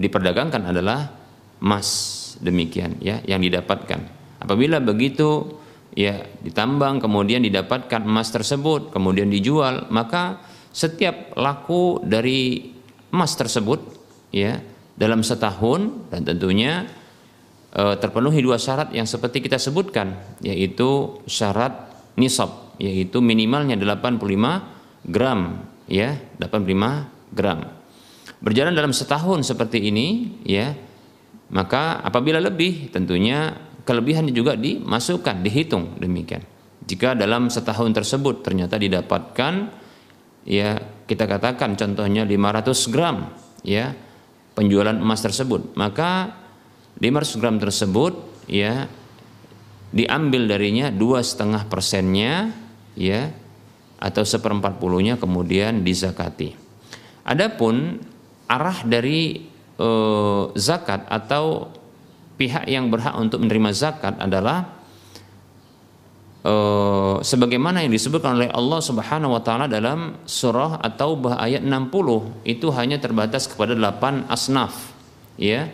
diperdagangkan 0.00 0.72
adalah 0.72 1.12
emas 1.60 2.17
demikian 2.40 2.98
ya 3.02 3.20
yang 3.26 3.42
didapatkan. 3.42 4.16
Apabila 4.38 4.78
begitu 4.78 5.58
ya 5.98 6.22
ditambang 6.46 7.02
kemudian 7.02 7.42
didapatkan 7.42 8.06
emas 8.06 8.30
tersebut 8.30 8.94
kemudian 8.94 9.26
dijual 9.32 9.90
maka 9.90 10.38
setiap 10.70 11.34
laku 11.34 11.98
dari 12.04 12.70
emas 13.10 13.34
tersebut 13.34 13.80
ya 14.30 14.60
dalam 14.94 15.26
setahun 15.26 16.10
dan 16.12 16.22
tentunya 16.22 16.86
e, 17.72 17.82
terpenuhi 17.98 18.38
dua 18.44 18.62
syarat 18.62 18.94
yang 18.94 19.10
seperti 19.10 19.42
kita 19.42 19.56
sebutkan 19.56 20.38
yaitu 20.44 21.18
syarat 21.26 21.88
nisab 22.14 22.78
yaitu 22.78 23.18
minimalnya 23.18 23.74
85 23.74 25.08
gram 25.08 25.66
ya 25.90 26.14
85 26.38 27.34
gram 27.34 27.58
berjalan 28.38 28.74
dalam 28.76 28.94
setahun 28.94 29.42
seperti 29.42 29.88
ini 29.90 30.38
ya 30.46 30.78
maka 31.52 32.00
apabila 32.04 32.38
lebih 32.42 32.92
tentunya 32.92 33.56
kelebihan 33.84 34.28
juga 34.32 34.54
dimasukkan 34.54 35.40
dihitung 35.40 35.96
demikian 35.96 36.44
jika 36.84 37.16
dalam 37.16 37.48
setahun 37.48 37.92
tersebut 37.92 38.44
ternyata 38.44 38.76
didapatkan 38.76 39.54
ya 40.44 40.76
kita 41.08 41.24
katakan 41.24 41.76
contohnya 41.76 42.24
500 42.24 42.92
gram 42.92 43.32
ya 43.64 43.92
penjualan 44.52 44.96
emas 44.96 45.20
tersebut 45.24 45.76
maka 45.76 46.36
500 47.00 47.40
gram 47.40 47.56
tersebut 47.56 48.44
ya 48.50 48.88
diambil 49.88 50.44
darinya 50.48 50.92
dua 50.92 51.24
setengah 51.24 51.64
persennya 51.68 52.52
ya 52.98 53.32
atau 53.98 54.22
seperempat 54.22 54.78
puluhnya 54.78 55.18
kemudian 55.18 55.82
dizakati. 55.82 56.54
Adapun 57.26 57.98
arah 58.48 58.78
dari 58.86 59.47
e, 59.78 59.88
zakat 60.58 61.06
atau 61.06 61.70
pihak 62.34 62.66
yang 62.66 62.90
berhak 62.90 63.14
untuk 63.14 63.40
menerima 63.40 63.70
zakat 63.70 64.18
adalah 64.18 64.68
e, 66.42 66.54
sebagaimana 67.22 67.86
yang 67.86 67.94
disebutkan 67.94 68.36
oleh 68.36 68.50
Allah 68.50 68.80
Subhanahu 68.82 69.38
wa 69.38 69.42
taala 69.42 69.70
dalam 69.70 70.18
surah 70.26 70.82
atau 70.82 71.14
bah 71.14 71.38
ayat 71.38 71.62
60 71.62 72.44
itu 72.44 72.66
hanya 72.74 72.98
terbatas 72.98 73.46
kepada 73.46 73.78
8 73.78 74.26
asnaf 74.28 74.92
ya 75.38 75.70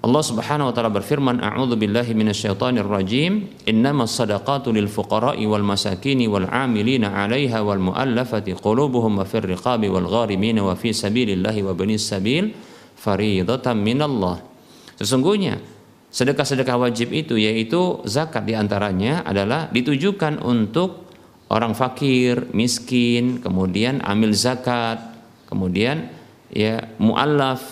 Allah 0.00 0.24
Subhanahu 0.24 0.72
wa 0.72 0.74
taala 0.74 0.88
berfirman, 0.88 1.44
"A'udzu 1.44 1.76
billahi 1.76 2.16
minasyaitonir 2.16 2.88
rajim. 2.88 3.52
Innamas 3.68 4.16
shadaqatu 4.16 4.72
lil 4.72 4.88
fuqara'i 4.88 5.44
wal 5.44 5.60
masakini 5.60 6.24
wal 6.24 6.48
'amilina 6.48 7.12
'alaiha 7.12 7.60
wal 7.60 7.92
mu'allafati 7.92 8.56
qulubuhum 8.56 9.20
wa 9.20 9.28
fir 9.28 9.44
riqabi 9.44 9.92
wal 9.92 10.08
gharimin 10.08 10.56
wa 10.64 10.72
fi 10.72 10.96
sabilillahi 10.96 11.60
wa 11.60 11.76
banis 11.76 12.08
sabil 12.08 12.48
fariidatan 13.00 13.80
minallah." 13.80 14.44
Sesungguhnya 15.00 15.56
sedekah-sedekah 16.12 16.76
wajib 16.76 17.16
itu 17.16 17.40
yaitu 17.40 18.04
zakat 18.04 18.44
di 18.44 18.52
antaranya 18.52 19.24
adalah 19.24 19.72
ditujukan 19.72 20.44
untuk 20.44 21.08
orang 21.48 21.72
fakir, 21.72 22.52
miskin, 22.52 23.40
kemudian 23.40 24.04
amil 24.04 24.36
zakat, 24.36 25.10
kemudian 25.50 26.06
ya 26.50 26.86
muallaf 27.02 27.62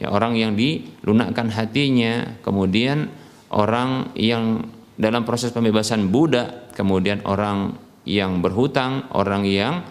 ya 0.00 0.08
orang 0.12 0.36
yang 0.36 0.52
dilunakkan 0.56 1.52
hatinya 1.52 2.40
kemudian 2.44 3.08
orang 3.52 4.12
yang 4.16 4.68
dalam 4.96 5.24
proses 5.24 5.52
pembebasan 5.52 6.08
budak 6.08 6.72
kemudian 6.72 7.24
orang 7.28 7.76
yang 8.08 8.40
berhutang 8.40 9.08
orang 9.12 9.44
yang 9.44 9.84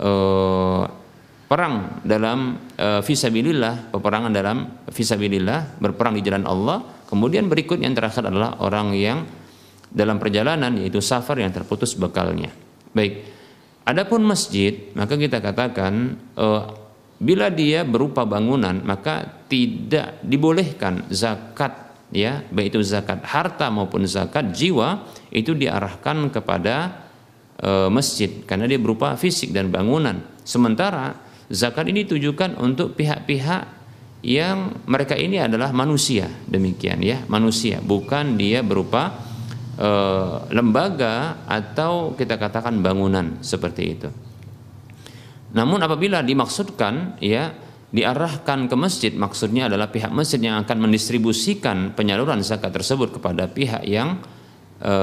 eh, 0.00 0.82
perang 1.54 2.02
dalam 2.02 2.58
eh, 2.74 2.98
fisabilillah 2.98 3.94
peperangan 3.94 4.34
dalam 4.34 4.82
fisabilillah 4.90 5.78
berperang 5.78 6.18
di 6.18 6.22
jalan 6.26 6.42
Allah. 6.50 7.06
Kemudian 7.06 7.46
berikut 7.46 7.78
yang 7.78 7.94
terakhir 7.94 8.26
adalah 8.26 8.58
orang 8.58 8.90
yang 8.98 9.22
dalam 9.94 10.18
perjalanan 10.18 10.74
yaitu 10.74 10.98
safar 10.98 11.38
yang 11.38 11.54
terputus 11.54 11.94
bekalnya. 11.94 12.50
Baik. 12.90 13.30
Adapun 13.86 14.26
masjid 14.26 14.90
maka 14.98 15.14
kita 15.14 15.38
katakan 15.38 16.18
eh, 16.34 16.62
Bila 17.24 17.46
dia 17.48 17.86
berupa 17.86 18.26
bangunan 18.26 18.82
maka 18.82 19.46
tidak 19.46 20.18
dibolehkan 20.26 21.06
zakat 21.14 21.94
ya 22.10 22.42
baik 22.50 22.74
itu 22.74 22.82
zakat 22.82 23.22
harta 23.22 23.70
maupun 23.70 24.02
zakat 24.04 24.50
jiwa 24.50 25.06
itu 25.30 25.54
diarahkan 25.54 26.28
kepada 26.28 27.06
e, 27.56 27.88
masjid. 27.88 28.42
Karena 28.44 28.66
dia 28.66 28.76
berupa 28.82 29.14
fisik 29.14 29.54
dan 29.54 29.70
bangunan. 29.70 30.20
Sementara 30.42 31.16
zakat 31.52 31.88
ini 31.90 32.08
ditujukan 32.08 32.56
untuk 32.60 32.96
pihak-pihak 32.96 33.62
yang 34.24 34.80
mereka 34.88 35.16
ini 35.18 35.36
adalah 35.36 35.68
manusia 35.76 36.32
demikian 36.48 37.04
ya 37.04 37.20
manusia 37.28 37.84
bukan 37.84 38.40
dia 38.40 38.64
berupa 38.64 39.24
e, 39.78 39.90
lembaga 40.54 41.44
atau 41.46 42.14
kita 42.14 42.38
katakan 42.38 42.78
bangunan 42.80 43.42
seperti 43.42 43.82
itu. 43.84 44.08
Namun 45.54 45.78
apabila 45.86 46.22
dimaksudkan 46.22 47.18
ya 47.22 47.54
diarahkan 47.94 48.66
ke 48.66 48.74
masjid 48.74 49.12
maksudnya 49.14 49.70
adalah 49.70 49.86
pihak 49.86 50.10
masjid 50.10 50.42
yang 50.42 50.58
akan 50.66 50.90
mendistribusikan 50.90 51.94
penyaluran 51.94 52.42
zakat 52.42 52.74
tersebut 52.74 53.14
kepada 53.20 53.46
pihak 53.46 53.86
yang 53.86 54.18
e, 54.82 54.94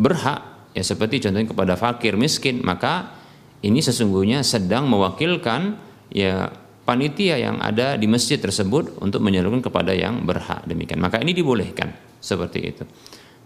berhak 0.00 0.72
ya 0.72 0.80
seperti 0.80 1.28
contohnya 1.28 1.48
kepada 1.52 1.74
fakir 1.76 2.16
miskin 2.16 2.64
maka 2.64 3.19
ini 3.60 3.80
sesungguhnya 3.80 4.44
sedang 4.44 4.88
mewakilkan 4.88 5.76
ya 6.12 6.50
panitia 6.84 7.38
yang 7.38 7.62
ada 7.62 7.94
di 7.94 8.10
masjid 8.10 8.40
tersebut 8.40 8.98
untuk 8.98 9.22
menyalurkan 9.22 9.62
kepada 9.62 9.94
yang 9.94 10.24
berhak 10.26 10.64
demikian 10.66 10.98
maka 10.98 11.20
ini 11.22 11.36
dibolehkan 11.36 11.92
seperti 12.18 12.58
itu 12.64 12.84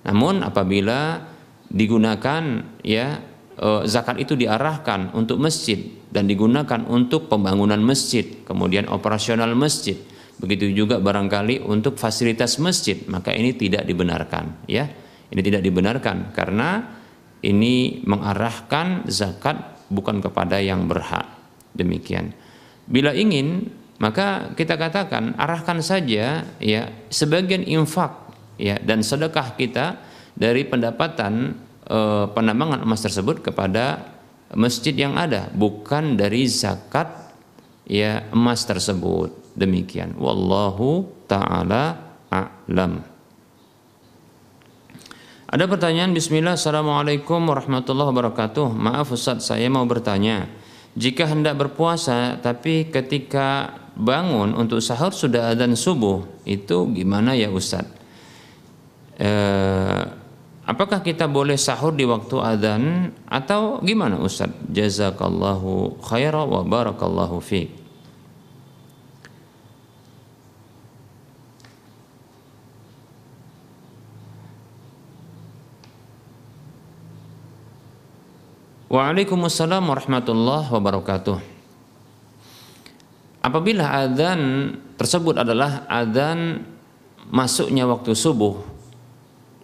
namun 0.04 0.44
apabila 0.44 1.20
digunakan 1.68 2.62
ya 2.84 3.34
Eh, 3.54 3.82
zakat 3.86 4.18
itu 4.18 4.34
diarahkan 4.34 5.14
untuk 5.14 5.38
masjid 5.38 5.78
dan 6.10 6.26
digunakan 6.26 6.82
untuk 6.90 7.30
pembangunan 7.30 7.78
masjid, 7.78 8.26
kemudian 8.42 8.90
operasional 8.90 9.54
masjid. 9.54 9.94
Begitu 10.42 10.74
juga 10.74 10.98
barangkali 10.98 11.62
untuk 11.62 11.94
fasilitas 11.94 12.58
masjid, 12.58 12.98
maka 13.06 13.30
ini 13.30 13.54
tidak 13.54 13.86
dibenarkan, 13.86 14.66
ya. 14.66 14.90
Ini 15.30 15.38
tidak 15.38 15.62
dibenarkan 15.62 16.34
karena 16.34 16.98
ini 17.46 18.02
mengarahkan 18.02 19.06
zakat 19.06 19.73
bukan 19.94 20.18
kepada 20.18 20.58
yang 20.58 20.90
berhak. 20.90 21.24
Demikian. 21.74 22.34
Bila 22.84 23.14
ingin, 23.14 23.70
maka 24.02 24.50
kita 24.58 24.74
katakan 24.74 25.38
arahkan 25.38 25.78
saja 25.78 26.42
ya 26.58 26.82
sebagian 27.08 27.62
infak 27.62 28.10
ya 28.58 28.78
dan 28.82 29.06
sedekah 29.06 29.54
kita 29.54 30.02
dari 30.34 30.66
pendapatan 30.66 31.54
e, 31.86 31.98
penambangan 32.34 32.82
emas 32.82 33.06
tersebut 33.06 33.40
kepada 33.40 34.02
masjid 34.58 34.94
yang 34.94 35.14
ada 35.14 35.46
bukan 35.54 36.18
dari 36.18 36.46
zakat 36.50 37.06
ya 37.86 38.26
emas 38.34 38.66
tersebut 38.66 39.54
demikian 39.54 40.18
wallahu 40.18 41.06
taala 41.30 42.18
a'lam 42.34 43.13
ada 45.54 45.70
pertanyaan 45.70 46.10
Bismillah 46.10 46.58
Assalamualaikum 46.58 47.38
warahmatullahi 47.46 48.10
wabarakatuh 48.10 48.74
Maaf 48.74 49.14
Ustaz 49.14 49.46
saya 49.46 49.70
mau 49.70 49.86
bertanya 49.86 50.50
Jika 50.98 51.30
hendak 51.30 51.54
berpuasa 51.54 52.42
Tapi 52.42 52.90
ketika 52.90 53.70
bangun 53.94 54.58
untuk 54.58 54.82
sahur 54.82 55.14
sudah 55.14 55.54
adzan 55.54 55.78
subuh 55.78 56.26
Itu 56.42 56.90
gimana 56.90 57.38
ya 57.38 57.54
Ustaz 57.54 57.86
eh, 59.22 60.02
Apakah 60.66 61.06
kita 61.06 61.30
boleh 61.30 61.54
sahur 61.54 61.94
di 61.94 62.02
waktu 62.02 62.34
adzan 62.40 63.12
atau 63.28 63.84
gimana 63.84 64.16
Ustaz? 64.18 64.48
Jazakallahu 64.72 66.00
khaira 66.00 66.40
wa 66.48 66.64
barakallahu 66.64 67.36
fiik. 67.36 67.83
Waalaikumsalam 78.94 79.90
warahmatullahi 79.90 80.70
wabarakatuh. 80.70 81.42
Apabila 83.42 83.90
adzan 83.90 84.70
tersebut 84.94 85.34
adalah 85.34 85.82
adzan 85.90 86.62
masuknya 87.26 87.90
waktu 87.90 88.14
subuh 88.14 88.54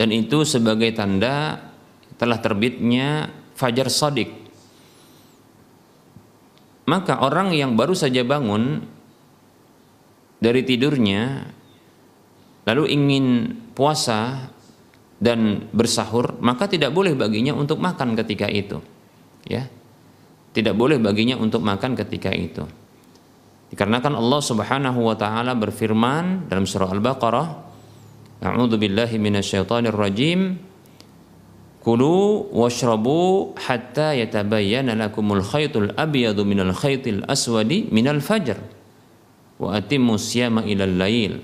dan 0.02 0.10
itu 0.10 0.42
sebagai 0.42 0.90
tanda 0.98 1.62
telah 2.18 2.42
terbitnya 2.42 3.30
fajar 3.54 3.86
sodik 3.86 4.34
maka 6.90 7.22
orang 7.22 7.54
yang 7.54 7.78
baru 7.78 7.94
saja 7.94 8.26
bangun 8.26 8.82
dari 10.42 10.66
tidurnya 10.66 11.46
lalu 12.66 12.84
ingin 12.90 13.26
puasa 13.78 14.50
dan 15.22 15.70
bersahur 15.70 16.34
maka 16.42 16.66
tidak 16.66 16.90
boleh 16.90 17.14
baginya 17.14 17.54
untuk 17.54 17.78
makan 17.78 18.18
ketika 18.18 18.50
itu 18.50 18.80
ya. 19.46 19.68
Tidak 20.50 20.74
boleh 20.74 20.98
baginya 20.98 21.38
untuk 21.38 21.62
makan 21.62 21.94
ketika 21.94 22.34
itu. 22.34 22.66
Dikarenakan 23.70 24.18
Allah 24.18 24.40
Subhanahu 24.42 25.00
wa 25.06 25.14
taala 25.14 25.54
berfirman 25.54 26.50
dalam 26.50 26.66
surah 26.66 26.90
Al-Baqarah 26.90 27.70
A'udzu 28.40 28.80
billahi 28.80 29.20
minasyaitonir 29.20 29.92
rajim. 29.92 30.56
Kulu 31.80 32.48
washrabu 32.52 33.52
hatta 33.56 34.12
yatabayyana 34.16 34.96
lakumul 34.96 35.44
khaytul 35.44 35.92
abyadu 35.96 36.44
minal 36.44 36.76
khaytil 36.76 37.24
aswadi 37.24 37.88
minal 37.88 38.20
fajr 38.20 38.60
wa 39.56 39.76
atimmu 39.76 40.16
siyama 40.16 40.64
ilal 40.64 40.92
lail. 40.92 41.40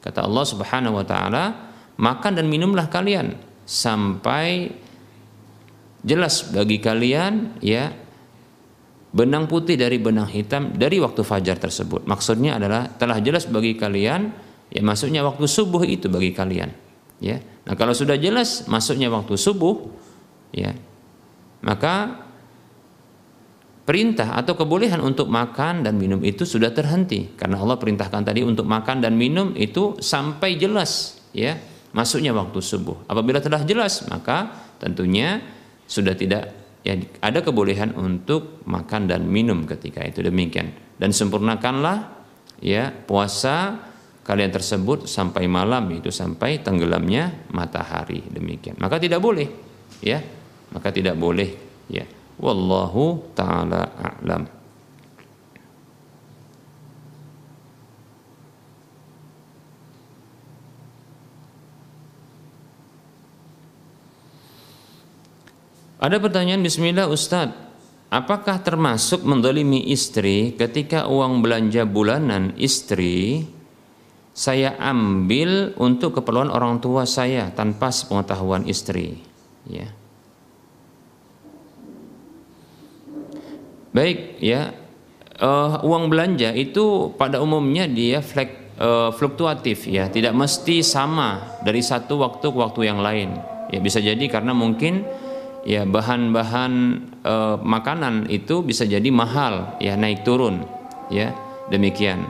Kata 0.00 0.24
Allah 0.24 0.44
Subhanahu 0.44 1.00
wa 1.00 1.04
taala, 1.04 1.44
makan 2.00 2.40
dan 2.40 2.48
minumlah 2.48 2.88
kalian 2.88 3.36
sampai 3.68 4.72
jelas 6.02 6.50
bagi 6.54 6.78
kalian 6.78 7.58
ya 7.62 7.90
benang 9.08 9.48
putih 9.48 9.74
dari 9.74 9.96
benang 9.96 10.28
hitam 10.28 10.76
dari 10.76 11.00
waktu 11.00 11.24
fajar 11.24 11.56
tersebut. 11.56 12.04
Maksudnya 12.04 12.60
adalah 12.60 12.92
telah 12.92 13.18
jelas 13.24 13.48
bagi 13.48 13.74
kalian 13.74 14.30
ya 14.68 14.82
masuknya 14.84 15.24
waktu 15.24 15.48
subuh 15.48 15.82
itu 15.82 16.12
bagi 16.12 16.30
kalian 16.36 16.70
ya. 17.18 17.40
Nah 17.40 17.74
kalau 17.74 17.96
sudah 17.96 18.20
jelas 18.20 18.68
masuknya 18.68 19.08
waktu 19.08 19.34
subuh 19.34 19.88
ya 20.52 20.76
maka 21.64 22.24
perintah 23.88 24.36
atau 24.36 24.52
kebolehan 24.52 25.00
untuk 25.00 25.32
makan 25.32 25.80
dan 25.80 25.96
minum 25.96 26.20
itu 26.20 26.44
sudah 26.44 26.70
terhenti. 26.76 27.32
Karena 27.32 27.56
Allah 27.64 27.80
perintahkan 27.80 28.20
tadi 28.20 28.44
untuk 28.44 28.68
makan 28.68 29.00
dan 29.00 29.16
minum 29.16 29.56
itu 29.56 29.96
sampai 29.98 30.60
jelas 30.60 31.16
ya 31.32 31.56
masuknya 31.96 32.36
waktu 32.36 32.60
subuh. 32.60 33.08
Apabila 33.08 33.40
telah 33.40 33.64
jelas 33.64 34.04
maka 34.12 34.52
tentunya 34.76 35.40
sudah 35.88 36.12
tidak? 36.12 36.52
Ya 36.84 36.94
ada 37.24 37.42
kebolehan 37.42 37.96
untuk 37.96 38.62
makan 38.68 39.08
dan 39.08 39.26
minum 39.26 39.64
ketika 39.64 40.04
itu. 40.04 40.20
Demikian. 40.22 40.70
Dan 41.00 41.10
sempurnakanlah 41.10 42.28
ya 42.60 42.92
puasa 42.92 43.80
kalian 44.22 44.52
tersebut 44.52 45.08
sampai 45.08 45.48
malam 45.48 45.88
itu 45.90 46.12
sampai 46.12 46.60
tenggelamnya 46.60 47.48
matahari. 47.50 48.20
Demikian. 48.28 48.76
Maka 48.76 49.00
tidak 49.00 49.24
boleh 49.24 49.48
ya. 50.04 50.20
Maka 50.68 50.92
tidak 50.92 51.16
boleh 51.16 51.50
ya. 51.88 52.04
Wallahu 52.38 53.34
taala 53.34 53.98
a'lam 53.98 54.57
Ada 65.98 66.22
pertanyaan 66.22 66.62
Bismillah 66.62 67.10
Ustadz 67.10 67.68
Apakah 68.08 68.64
termasuk 68.64 69.20
mendolimi 69.20 69.84
istri 69.92 70.56
ketika 70.56 71.04
uang 71.04 71.44
belanja 71.44 71.84
bulanan 71.84 72.56
istri 72.56 73.44
saya 74.32 74.80
ambil 74.80 75.76
untuk 75.76 76.16
keperluan 76.16 76.48
orang 76.48 76.80
tua 76.80 77.04
saya 77.04 77.52
tanpa 77.52 77.92
sepengetahuan 77.92 78.64
istri? 78.64 79.20
Ya. 79.68 79.92
Baik 83.92 84.40
ya. 84.40 84.72
Uh, 85.36 85.84
uang 85.84 86.08
belanja 86.08 86.50
itu 86.56 87.12
pada 87.14 87.44
umumnya 87.44 87.84
dia 87.84 88.24
flek, 88.24 88.72
uh, 88.80 89.12
fluktuatif 89.12 89.84
ya. 89.84 90.08
Tidak 90.08 90.32
mesti 90.32 90.80
sama 90.80 91.60
dari 91.60 91.84
satu 91.84 92.24
waktu 92.24 92.46
ke 92.48 92.56
waktu 92.56 92.80
yang 92.88 93.04
lain. 93.04 93.36
Ya 93.68 93.84
bisa 93.84 94.00
jadi 94.00 94.24
karena 94.32 94.56
mungkin 94.56 95.04
ya 95.66 95.82
bahan-bahan 95.88 96.72
uh, 97.24 97.56
makanan 97.62 98.30
itu 98.30 98.62
bisa 98.62 98.86
jadi 98.86 99.08
mahal 99.10 99.78
ya 99.82 99.98
naik 99.98 100.22
turun 100.22 100.62
ya 101.10 101.34
demikian. 101.72 102.24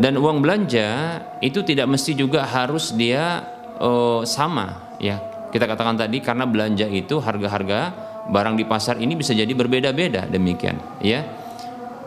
Dan 0.00 0.16
uang 0.16 0.40
belanja 0.40 1.20
itu 1.44 1.60
tidak 1.60 1.84
mesti 1.92 2.16
juga 2.16 2.48
harus 2.48 2.96
dia 2.96 3.44
uh, 3.76 4.24
sama 4.24 4.96
ya. 4.96 5.20
Kita 5.50 5.66
katakan 5.66 5.98
tadi 5.98 6.22
karena 6.22 6.46
belanja 6.46 6.86
itu 6.86 7.18
harga-harga 7.18 7.92
barang 8.30 8.54
di 8.56 8.64
pasar 8.64 8.96
ini 9.02 9.18
bisa 9.18 9.34
jadi 9.34 9.50
berbeda-beda 9.50 10.24
demikian 10.30 10.78
ya. 11.04 11.26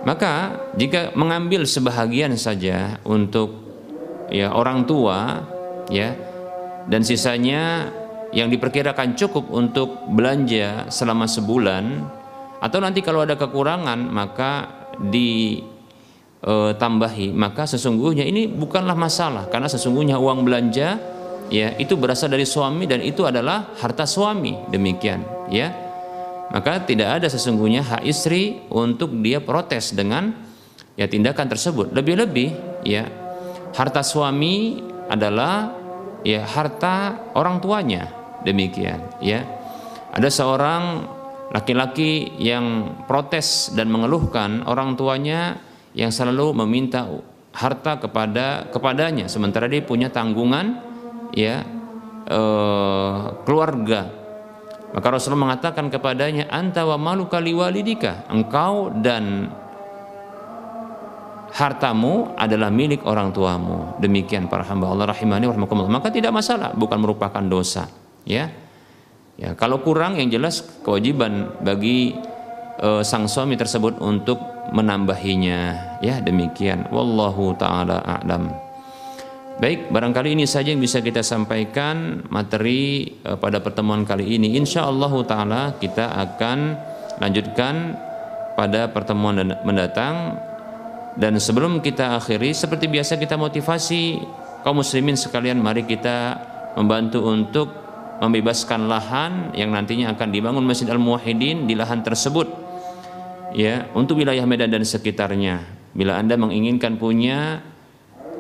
Maka 0.04 0.58
jika 0.76 1.16
mengambil 1.16 1.64
sebahagian 1.64 2.36
saja 2.36 3.00
untuk 3.08 3.64
ya 4.28 4.52
orang 4.52 4.84
tua 4.84 5.44
ya 5.88 6.16
dan 6.88 7.06
sisanya 7.08 7.88
yang 8.34 8.50
diperkirakan 8.50 9.14
cukup 9.14 9.46
untuk 9.54 10.10
belanja 10.10 10.90
selama 10.90 11.30
sebulan 11.30 11.86
atau 12.64 12.80
nanti 12.82 13.06
kalau 13.06 13.22
ada 13.22 13.38
kekurangan 13.38 14.00
maka 14.10 14.66
di 14.98 15.62
e, 16.42 16.54
tambahi. 16.74 17.30
Maka 17.36 17.70
sesungguhnya 17.70 18.26
ini 18.26 18.50
bukanlah 18.50 18.98
masalah 18.98 19.52
karena 19.54 19.70
sesungguhnya 19.70 20.18
uang 20.18 20.48
belanja 20.48 20.98
ya 21.54 21.78
itu 21.78 21.94
berasal 21.94 22.34
dari 22.34 22.48
suami 22.48 22.90
dan 22.90 23.06
itu 23.06 23.28
adalah 23.28 23.78
harta 23.78 24.10
suami. 24.10 24.58
Demikian 24.72 25.50
ya. 25.54 25.70
Maka 26.54 26.86
tidak 26.86 27.22
ada 27.22 27.28
sesungguhnya 27.34 27.82
hak 27.82 28.04
istri 28.06 28.62
untuk 28.70 29.10
dia 29.26 29.42
protes 29.42 29.90
dengan 29.92 30.34
ya 30.94 31.10
tindakan 31.10 31.50
tersebut. 31.50 31.92
Lebih-lebih 31.92 32.50
ya 32.86 33.10
harta 33.74 34.06
suami 34.06 34.78
adalah 35.10 35.74
ya 36.24 36.48
harta 36.48 37.28
orang 37.36 37.60
tuanya 37.60 38.23
demikian 38.44 39.00
ya. 39.20 39.44
Ada 40.14 40.30
seorang 40.30 40.84
laki-laki 41.54 42.34
yang 42.42 42.98
protes 43.06 43.70
dan 43.78 43.94
mengeluhkan 43.94 44.66
orang 44.66 44.98
tuanya 44.98 45.62
yang 45.94 46.10
selalu 46.10 46.58
meminta 46.66 47.06
harta 47.54 48.02
kepada 48.02 48.70
kepadanya. 48.74 49.30
Sementara 49.30 49.70
dia 49.70 49.86
punya 49.86 50.10
tanggungan 50.10 50.82
ya 51.34 51.62
eh, 52.26 53.22
keluarga. 53.46 54.10
Maka 54.94 55.08
Rasulullah 55.10 55.50
mengatakan 55.50 55.90
kepadanya 55.90 56.50
anta 56.54 56.86
wa 56.86 56.98
malu 56.98 57.26
kali 57.26 57.54
walidika. 57.54 58.30
Engkau 58.30 58.94
dan 58.94 59.50
hartamu 61.54 62.34
adalah 62.38 62.70
milik 62.70 63.06
orang 63.06 63.34
tuamu. 63.34 63.98
Demikian 63.98 64.50
para 64.50 64.66
hamba 64.66 64.90
Allah 64.90 65.10
rahimani 65.10 65.50
maka 65.50 66.10
tidak 66.14 66.34
masalah 66.34 66.74
bukan 66.78 66.98
merupakan 67.02 67.42
dosa 67.42 68.03
ya 68.24 68.52
ya 69.40 69.56
kalau 69.58 69.82
kurang 69.82 70.20
yang 70.20 70.30
jelas 70.30 70.64
kewajiban 70.86 71.60
bagi 71.64 72.16
uh, 72.80 73.02
sang 73.02 73.28
suami 73.28 73.58
tersebut 73.58 74.00
untuk 74.00 74.40
menambahinya 74.72 76.00
ya 76.00 76.24
demikian 76.24 76.88
wallahu 76.94 77.56
taala 77.60 78.00
a'lam 78.00 78.64
Baik, 79.54 79.94
barangkali 79.94 80.34
ini 80.34 80.50
saja 80.50 80.74
yang 80.74 80.82
bisa 80.82 80.98
kita 80.98 81.22
sampaikan 81.22 82.26
materi 82.34 83.06
uh, 83.22 83.38
pada 83.38 83.62
pertemuan 83.62 84.02
kali 84.02 84.34
ini. 84.34 84.58
Insya 84.58 84.90
Allah 84.90 85.14
Taala 85.30 85.62
kita 85.78 86.10
akan 86.10 86.74
lanjutkan 87.22 87.94
pada 88.58 88.90
pertemuan 88.90 89.54
mendatang. 89.62 90.42
Dan 91.14 91.38
sebelum 91.38 91.86
kita 91.86 92.18
akhiri, 92.18 92.58
seperti 92.58 92.90
biasa 92.90 93.22
kita 93.22 93.38
motivasi 93.38 94.26
kaum 94.66 94.82
muslimin 94.82 95.14
sekalian, 95.14 95.62
mari 95.62 95.86
kita 95.86 96.42
membantu 96.74 97.22
untuk 97.22 97.83
membebaskan 98.22 98.86
lahan 98.86 99.56
yang 99.58 99.74
nantinya 99.74 100.14
akan 100.14 100.30
dibangun 100.30 100.66
Masjid 100.66 100.86
Al 100.90 101.02
Muwahhidin 101.02 101.66
di 101.66 101.74
lahan 101.74 102.06
tersebut 102.06 102.46
ya 103.56 103.90
untuk 103.94 104.20
wilayah 104.22 104.44
Medan 104.44 104.74
dan 104.74 104.84
sekitarnya. 104.84 105.64
Bila 105.94 106.18
Anda 106.18 106.38
menginginkan 106.38 106.98
punya 106.98 107.62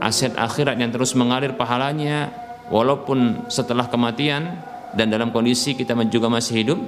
aset 0.01 0.33
akhirat 0.33 0.81
yang 0.81 0.89
terus 0.89 1.13
mengalir 1.13 1.53
pahalanya 1.53 2.33
walaupun 2.73 3.47
setelah 3.47 3.87
kematian 3.87 4.57
dan 4.97 5.09
dalam 5.09 5.29
kondisi 5.29 5.77
kita 5.77 5.93
juga 6.09 6.29
masih 6.29 6.53
hidup, 6.65 6.79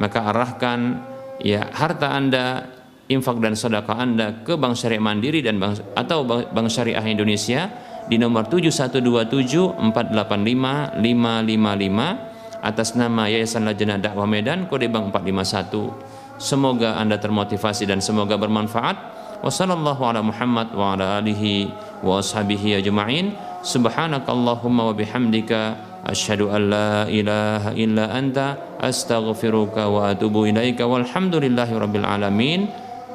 maka 0.00 0.24
arahkan 0.32 1.04
ya 1.40 1.68
harta 1.72 2.12
Anda 2.12 2.66
infak 3.08 3.40
dan 3.40 3.56
sedekah 3.56 3.96
Anda 3.96 4.26
ke 4.44 4.56
Bank 4.56 4.76
Syariah 4.76 5.00
Mandiri 5.00 5.40
dan 5.40 5.56
bank, 5.56 5.80
atau 5.96 6.24
Bank 6.28 6.68
Syariah 6.68 7.04
Indonesia 7.08 7.68
di 8.08 8.16
nomor 8.16 8.48
7127 8.48 9.76
485 9.92 10.96
555 10.98 12.38
atas 12.64 12.98
nama 12.98 13.30
Yayasan 13.30 13.68
Lajnah 13.68 14.00
Dakwah 14.02 14.26
Medan 14.26 14.66
kode 14.66 14.90
bank 14.90 15.14
451. 15.14 16.40
Semoga 16.40 16.98
Anda 16.98 17.18
termotivasi 17.18 17.86
dan 17.86 18.02
semoga 18.02 18.38
bermanfaat. 18.38 18.96
Wassallallahu 19.38 20.02
ala 20.02 20.18
Muhammad 20.22 20.74
wa 20.74 20.98
ala 20.98 21.22
alihi 21.22 21.70
wa 22.02 22.18
ashabihi 22.18 22.82
ajma'in. 22.82 23.34
Subhanakallahumma 23.62 24.90
wa 24.90 24.94
bihamdika 24.94 25.78
asyhadu 26.06 26.50
an 26.50 26.62
la 26.70 27.06
ilaha 27.06 27.70
illa 27.74 28.10
anta 28.10 28.58
astaghfiruka 28.82 29.86
wa 29.86 30.10
atubu 30.10 30.46
ilaika 30.50 30.86
walhamdulillahi 30.86 31.74
rabbil 31.74 32.06
alamin. 32.06 32.66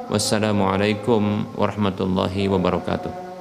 Wassalamualaikum 0.08 1.56
warahmatullahi 1.56 2.48
wabarakatuh. 2.48 3.33